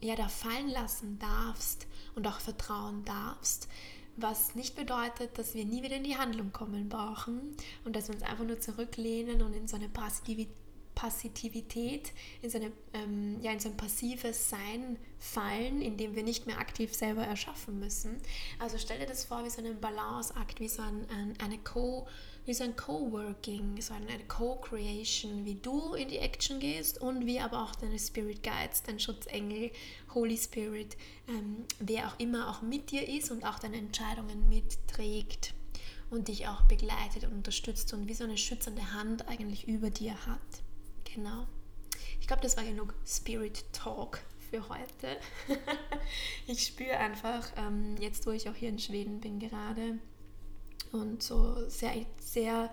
ja, 0.00 0.14
da 0.14 0.28
fallen 0.28 0.68
lassen 0.68 1.18
darfst 1.18 1.86
und 2.14 2.26
auch 2.26 2.40
vertrauen 2.40 3.04
darfst, 3.04 3.68
was 4.16 4.54
nicht 4.54 4.76
bedeutet, 4.76 5.38
dass 5.38 5.54
wir 5.54 5.64
nie 5.64 5.82
wieder 5.82 5.96
in 5.96 6.04
die 6.04 6.16
Handlung 6.16 6.52
kommen 6.52 6.88
brauchen 6.88 7.56
und 7.84 7.96
dass 7.96 8.08
wir 8.08 8.14
uns 8.14 8.24
einfach 8.24 8.44
nur 8.44 8.60
zurücklehnen 8.60 9.42
und 9.42 9.54
in 9.54 9.66
so 9.66 9.76
eine 9.76 9.88
Passivität 9.88 10.54
Passivität, 10.98 12.12
in 12.42 12.50
so, 12.50 12.58
ähm, 12.92 13.40
ja, 13.40 13.52
in 13.52 13.60
so 13.60 13.68
ein 13.68 13.76
passives 13.76 14.50
Sein 14.50 14.98
fallen, 15.16 15.80
in 15.80 15.96
dem 15.96 16.16
wir 16.16 16.24
nicht 16.24 16.46
mehr 16.46 16.58
aktiv 16.58 16.92
selber 16.92 17.22
erschaffen 17.22 17.78
müssen. 17.78 18.16
Also 18.58 18.78
stell 18.78 18.98
dir 18.98 19.06
das 19.06 19.24
vor 19.24 19.44
wie 19.44 19.50
so 19.50 19.60
einen 19.60 19.80
Balanceakt, 19.80 20.58
wie 20.58 20.66
so 20.66 20.82
ein, 20.82 21.06
ein 21.08 21.34
eine 21.40 21.58
Co- 21.58 22.08
wie 22.46 22.54
so 22.54 22.64
ein 22.64 22.74
Co-Working, 22.74 23.80
so 23.80 23.94
eine 23.94 24.18
Co-Creation, 24.26 25.44
wie 25.44 25.54
du 25.54 25.94
in 25.94 26.08
die 26.08 26.18
Action 26.18 26.58
gehst 26.58 27.00
und 27.00 27.26
wie 27.26 27.38
aber 27.38 27.62
auch 27.62 27.76
deine 27.76 27.98
Spirit 28.00 28.42
Guides, 28.42 28.82
dein 28.82 28.98
Schutzengel, 28.98 29.70
Holy 30.14 30.36
Spirit, 30.36 30.96
ähm, 31.28 31.64
wer 31.78 32.08
auch 32.08 32.18
immer 32.18 32.50
auch 32.50 32.60
mit 32.62 32.90
dir 32.90 33.08
ist 33.08 33.30
und 33.30 33.44
auch 33.44 33.60
deine 33.60 33.76
Entscheidungen 33.76 34.48
mitträgt 34.48 35.54
und 36.10 36.26
dich 36.26 36.48
auch 36.48 36.62
begleitet 36.62 37.22
und 37.24 37.34
unterstützt 37.34 37.92
und 37.92 38.08
wie 38.08 38.14
so 38.14 38.24
eine 38.24 38.36
schützende 38.36 38.94
Hand 38.94 39.28
eigentlich 39.28 39.68
über 39.68 39.90
dir 39.90 40.14
hat. 40.26 40.40
Genau. 41.18 41.48
Ich 42.20 42.28
glaube, 42.28 42.42
das 42.42 42.56
war 42.56 42.62
genug 42.62 42.94
Spirit 43.04 43.64
Talk 43.72 44.20
für 44.50 44.68
heute. 44.68 45.16
ich 46.46 46.64
spüre 46.64 46.96
einfach, 46.96 47.50
ähm, 47.56 47.96
jetzt 47.98 48.24
wo 48.24 48.30
ich 48.30 48.48
auch 48.48 48.54
hier 48.54 48.68
in 48.68 48.78
Schweden 48.78 49.18
bin 49.18 49.40
gerade 49.40 49.98
und 50.92 51.20
so 51.20 51.68
sehr, 51.68 51.92
sehr 52.20 52.70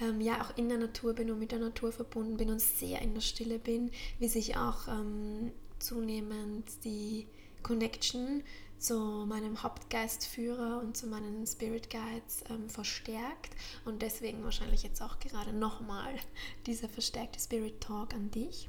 ähm, 0.00 0.20
ja 0.20 0.42
auch 0.42 0.56
in 0.56 0.68
der 0.68 0.78
Natur 0.78 1.12
bin 1.12 1.30
und 1.30 1.38
mit 1.38 1.52
der 1.52 1.60
Natur 1.60 1.92
verbunden 1.92 2.36
bin 2.36 2.50
und 2.50 2.60
sehr 2.60 3.00
in 3.00 3.14
der 3.14 3.20
Stille 3.20 3.60
bin, 3.60 3.92
wie 4.18 4.26
sich 4.26 4.56
auch 4.56 4.88
ähm, 4.88 5.52
zunehmend 5.78 6.68
die 6.82 7.28
Connection 7.62 8.42
zu 8.84 9.24
meinem 9.26 9.62
Hauptgeistführer 9.62 10.80
und 10.80 10.96
zu 10.96 11.06
meinen 11.06 11.46
Spirit 11.46 11.88
Guides 11.88 12.44
ähm, 12.50 12.68
verstärkt. 12.68 13.56
Und 13.86 14.02
deswegen 14.02 14.44
wahrscheinlich 14.44 14.82
jetzt 14.82 15.00
auch 15.00 15.18
gerade 15.20 15.52
nochmal 15.52 16.14
dieser 16.66 16.88
verstärkte 16.88 17.40
Spirit 17.40 17.80
Talk 17.80 18.12
an 18.12 18.30
dich. 18.30 18.68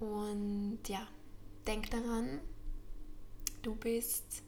Und 0.00 0.80
ja, 0.88 1.06
denk 1.66 1.90
daran, 1.90 2.40
du 3.62 3.76
bist 3.76 4.42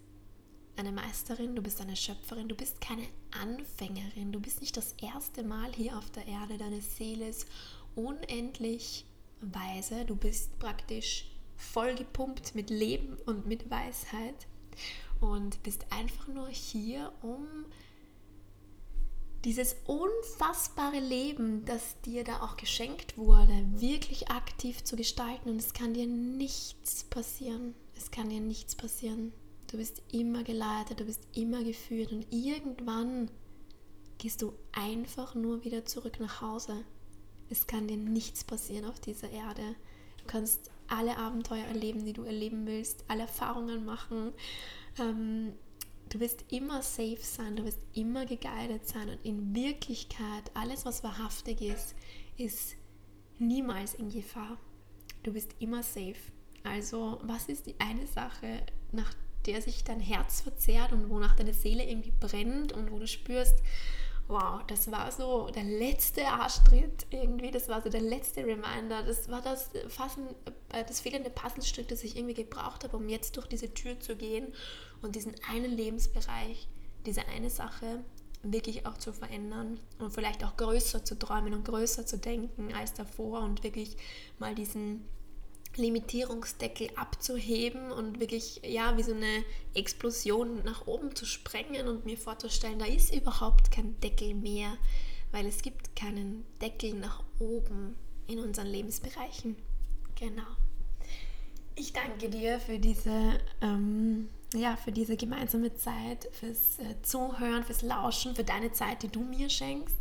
eine 0.76 0.90
Meisterin, 0.90 1.54
du 1.54 1.62
bist 1.62 1.80
eine 1.80 1.94
Schöpferin, 1.94 2.48
du 2.48 2.56
bist 2.56 2.80
keine 2.80 3.06
Anfängerin, 3.40 4.32
du 4.32 4.40
bist 4.40 4.60
nicht 4.60 4.76
das 4.76 4.94
erste 5.00 5.44
Mal 5.44 5.72
hier 5.72 5.98
auf 5.98 6.10
der 6.10 6.26
Erde, 6.26 6.58
deine 6.58 6.80
Seele 6.80 7.28
ist 7.28 7.46
unendlich 7.94 9.04
weise, 9.40 10.04
du 10.04 10.16
bist 10.16 10.58
praktisch 10.58 11.31
vollgepumpt 11.62 12.54
mit 12.54 12.70
Leben 12.70 13.16
und 13.26 13.46
mit 13.46 13.70
Weisheit 13.70 14.46
und 15.20 15.62
bist 15.62 15.86
einfach 15.90 16.28
nur 16.28 16.48
hier, 16.48 17.12
um 17.22 17.46
dieses 19.44 19.76
unfassbare 19.86 21.00
Leben, 21.00 21.64
das 21.64 22.00
dir 22.02 22.24
da 22.24 22.42
auch 22.42 22.56
geschenkt 22.56 23.18
wurde, 23.18 23.66
wirklich 23.72 24.30
aktiv 24.30 24.84
zu 24.84 24.96
gestalten. 24.96 25.50
Und 25.50 25.56
es 25.56 25.72
kann 25.72 25.94
dir 25.94 26.06
nichts 26.06 27.04
passieren. 27.04 27.74
Es 27.96 28.10
kann 28.10 28.28
dir 28.28 28.40
nichts 28.40 28.76
passieren. 28.76 29.32
Du 29.68 29.78
bist 29.78 30.02
immer 30.12 30.44
geleitet, 30.44 31.00
du 31.00 31.04
bist 31.04 31.26
immer 31.34 31.64
geführt 31.64 32.12
und 32.12 32.26
irgendwann 32.30 33.30
gehst 34.18 34.42
du 34.42 34.52
einfach 34.72 35.34
nur 35.34 35.64
wieder 35.64 35.84
zurück 35.86 36.20
nach 36.20 36.40
Hause. 36.40 36.84
Es 37.48 37.66
kann 37.66 37.88
dir 37.88 37.96
nichts 37.96 38.44
passieren 38.44 38.84
auf 38.84 39.00
dieser 39.00 39.30
Erde. 39.30 39.74
Du 40.18 40.24
kannst 40.26 40.70
alle 40.92 41.16
Abenteuer 41.16 41.64
erleben, 41.64 42.04
die 42.04 42.12
du 42.12 42.24
erleben 42.24 42.66
willst, 42.66 43.04
alle 43.08 43.22
Erfahrungen 43.22 43.84
machen. 43.84 44.32
Ähm, 44.98 45.52
du 46.10 46.20
wirst 46.20 46.44
immer 46.52 46.82
safe 46.82 47.20
sein, 47.20 47.56
du 47.56 47.64
wirst 47.64 47.80
immer 47.94 48.26
geguided 48.26 48.86
sein 48.86 49.08
und 49.08 49.24
in 49.24 49.54
Wirklichkeit 49.54 50.50
alles, 50.54 50.84
was 50.84 51.02
wahrhaftig 51.02 51.62
ist, 51.62 51.94
ist 52.36 52.76
niemals 53.38 53.94
in 53.94 54.10
Gefahr. 54.10 54.58
Du 55.22 55.32
bist 55.32 55.54
immer 55.58 55.82
safe. 55.82 56.16
Also 56.64 57.18
was 57.22 57.48
ist 57.48 57.66
die 57.66 57.80
eine 57.80 58.06
Sache, 58.06 58.62
nach 58.92 59.12
der 59.46 59.60
sich 59.62 59.82
dein 59.84 60.00
Herz 60.00 60.40
verzehrt 60.42 60.92
und 60.92 61.10
wonach 61.10 61.34
deine 61.34 61.54
Seele 61.54 61.84
irgendwie 61.84 62.12
brennt 62.20 62.72
und 62.72 62.92
wo 62.92 62.98
du 62.98 63.06
spürst, 63.08 63.56
wow, 64.28 64.60
das 64.66 64.90
war 64.90 65.10
so 65.10 65.50
der 65.50 65.64
letzte 65.64 66.26
Arschtritt 66.26 67.06
irgendwie, 67.10 67.50
das 67.50 67.68
war 67.68 67.82
so 67.82 67.88
der 67.88 68.00
letzte 68.00 68.44
Reminder, 68.44 69.02
das 69.02 69.28
war 69.28 69.42
das, 69.42 69.70
Fassen, 69.88 70.28
äh, 70.70 70.84
das 70.84 71.00
fehlende 71.00 71.30
Puzzlestück, 71.30 71.88
das 71.88 72.02
ich 72.04 72.16
irgendwie 72.16 72.34
gebraucht 72.34 72.84
habe, 72.84 72.96
um 72.96 73.08
jetzt 73.08 73.36
durch 73.36 73.46
diese 73.46 73.72
Tür 73.74 73.98
zu 74.00 74.16
gehen 74.16 74.52
und 75.02 75.16
diesen 75.16 75.34
einen 75.50 75.76
Lebensbereich, 75.76 76.68
diese 77.04 77.26
eine 77.28 77.50
Sache 77.50 78.04
wirklich 78.42 78.86
auch 78.86 78.98
zu 78.98 79.12
verändern 79.12 79.78
und 79.98 80.12
vielleicht 80.12 80.44
auch 80.44 80.56
größer 80.56 81.04
zu 81.04 81.18
träumen 81.18 81.54
und 81.54 81.64
größer 81.64 82.06
zu 82.06 82.18
denken 82.18 82.74
als 82.74 82.92
davor 82.92 83.40
und 83.42 83.62
wirklich 83.62 83.96
mal 84.38 84.54
diesen 84.54 85.04
Limitierungsdeckel 85.76 86.90
abzuheben 86.96 87.92
und 87.92 88.20
wirklich, 88.20 88.60
ja, 88.64 88.96
wie 88.96 89.02
so 89.02 89.14
eine 89.14 89.44
Explosion 89.74 90.62
nach 90.64 90.86
oben 90.86 91.14
zu 91.16 91.24
sprengen 91.24 91.88
und 91.88 92.04
mir 92.04 92.18
vorzustellen, 92.18 92.78
da 92.78 92.84
ist 92.84 93.14
überhaupt 93.14 93.70
kein 93.70 93.98
Deckel 94.00 94.34
mehr, 94.34 94.76
weil 95.30 95.46
es 95.46 95.62
gibt 95.62 95.96
keinen 95.96 96.44
Deckel 96.60 96.94
nach 96.94 97.22
oben 97.38 97.96
in 98.26 98.38
unseren 98.38 98.66
Lebensbereichen. 98.66 99.56
Genau. 100.18 100.42
Ich 101.74 101.92
danke 101.92 102.28
dir 102.28 102.60
für 102.60 102.78
diese, 102.78 103.40
ähm, 103.62 104.28
ja, 104.54 104.76
für 104.76 104.92
diese 104.92 105.16
gemeinsame 105.16 105.74
Zeit, 105.74 106.28
fürs 106.32 106.78
äh, 106.78 107.00
Zuhören, 107.02 107.64
fürs 107.64 107.80
Lauschen, 107.82 108.36
für 108.36 108.44
deine 108.44 108.72
Zeit, 108.72 109.02
die 109.02 109.08
du 109.08 109.20
mir 109.20 109.48
schenkst. 109.48 109.96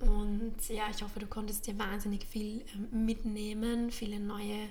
Und 0.00 0.56
ja, 0.68 0.84
ich 0.90 1.02
hoffe, 1.02 1.20
du 1.20 1.26
konntest 1.26 1.66
dir 1.66 1.78
wahnsinnig 1.78 2.26
viel 2.26 2.60
äh, 2.60 2.94
mitnehmen, 2.94 3.90
viele 3.90 4.20
neue 4.20 4.68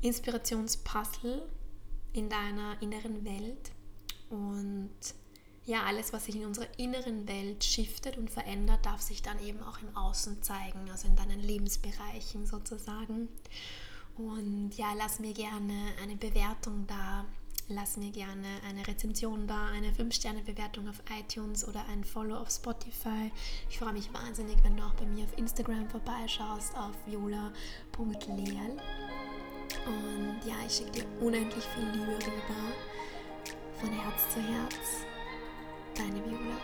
Inspirationspuzzle 0.00 1.46
in 2.12 2.28
deiner 2.28 2.80
inneren 2.80 3.24
Welt. 3.24 3.72
Und 4.30 4.90
ja, 5.66 5.84
alles, 5.84 6.12
was 6.12 6.26
sich 6.26 6.36
in 6.36 6.44
unserer 6.44 6.68
inneren 6.78 7.26
Welt 7.26 7.64
shiftet 7.64 8.18
und 8.18 8.30
verändert, 8.30 8.84
darf 8.84 9.00
sich 9.00 9.22
dann 9.22 9.40
eben 9.40 9.62
auch 9.62 9.80
im 9.80 9.96
Außen 9.96 10.42
zeigen, 10.42 10.90
also 10.90 11.08
in 11.08 11.16
deinen 11.16 11.40
Lebensbereichen 11.40 12.46
sozusagen. 12.46 13.28
Und 14.16 14.72
ja, 14.76 14.92
lass 14.96 15.18
mir 15.18 15.32
gerne 15.32 15.92
eine 16.02 16.16
Bewertung 16.16 16.86
da. 16.86 17.24
Lass 17.68 17.96
mir 17.96 18.10
gerne 18.10 18.46
eine 18.68 18.86
Rezension 18.86 19.46
da, 19.46 19.68
eine 19.68 19.88
5-Sterne-Bewertung 19.88 20.86
auf 20.86 21.02
iTunes 21.18 21.66
oder 21.66 21.82
ein 21.88 22.04
Follow 22.04 22.36
auf 22.36 22.50
Spotify. 22.50 23.32
Ich 23.70 23.78
freue 23.78 23.94
mich 23.94 24.12
wahnsinnig, 24.12 24.62
wenn 24.62 24.76
du 24.76 24.82
auch 24.82 24.92
bei 24.94 25.06
mir 25.06 25.24
auf 25.24 25.38
Instagram 25.38 25.88
vorbeischaust 25.88 26.76
auf 26.76 26.94
viola.leal. 27.06 28.76
Und 29.86 30.40
ja, 30.46 30.54
ich 30.66 30.74
schicke 30.74 30.90
dir 30.90 31.06
unendlich 31.20 31.64
viel 31.64 31.84
Liebe 31.84 32.12
rüber. 32.12 32.74
Von 33.80 33.90
Herz 33.90 34.28
zu 34.28 34.40
Herz. 34.40 35.06
Deine 35.94 36.22
Viola. 36.22 36.58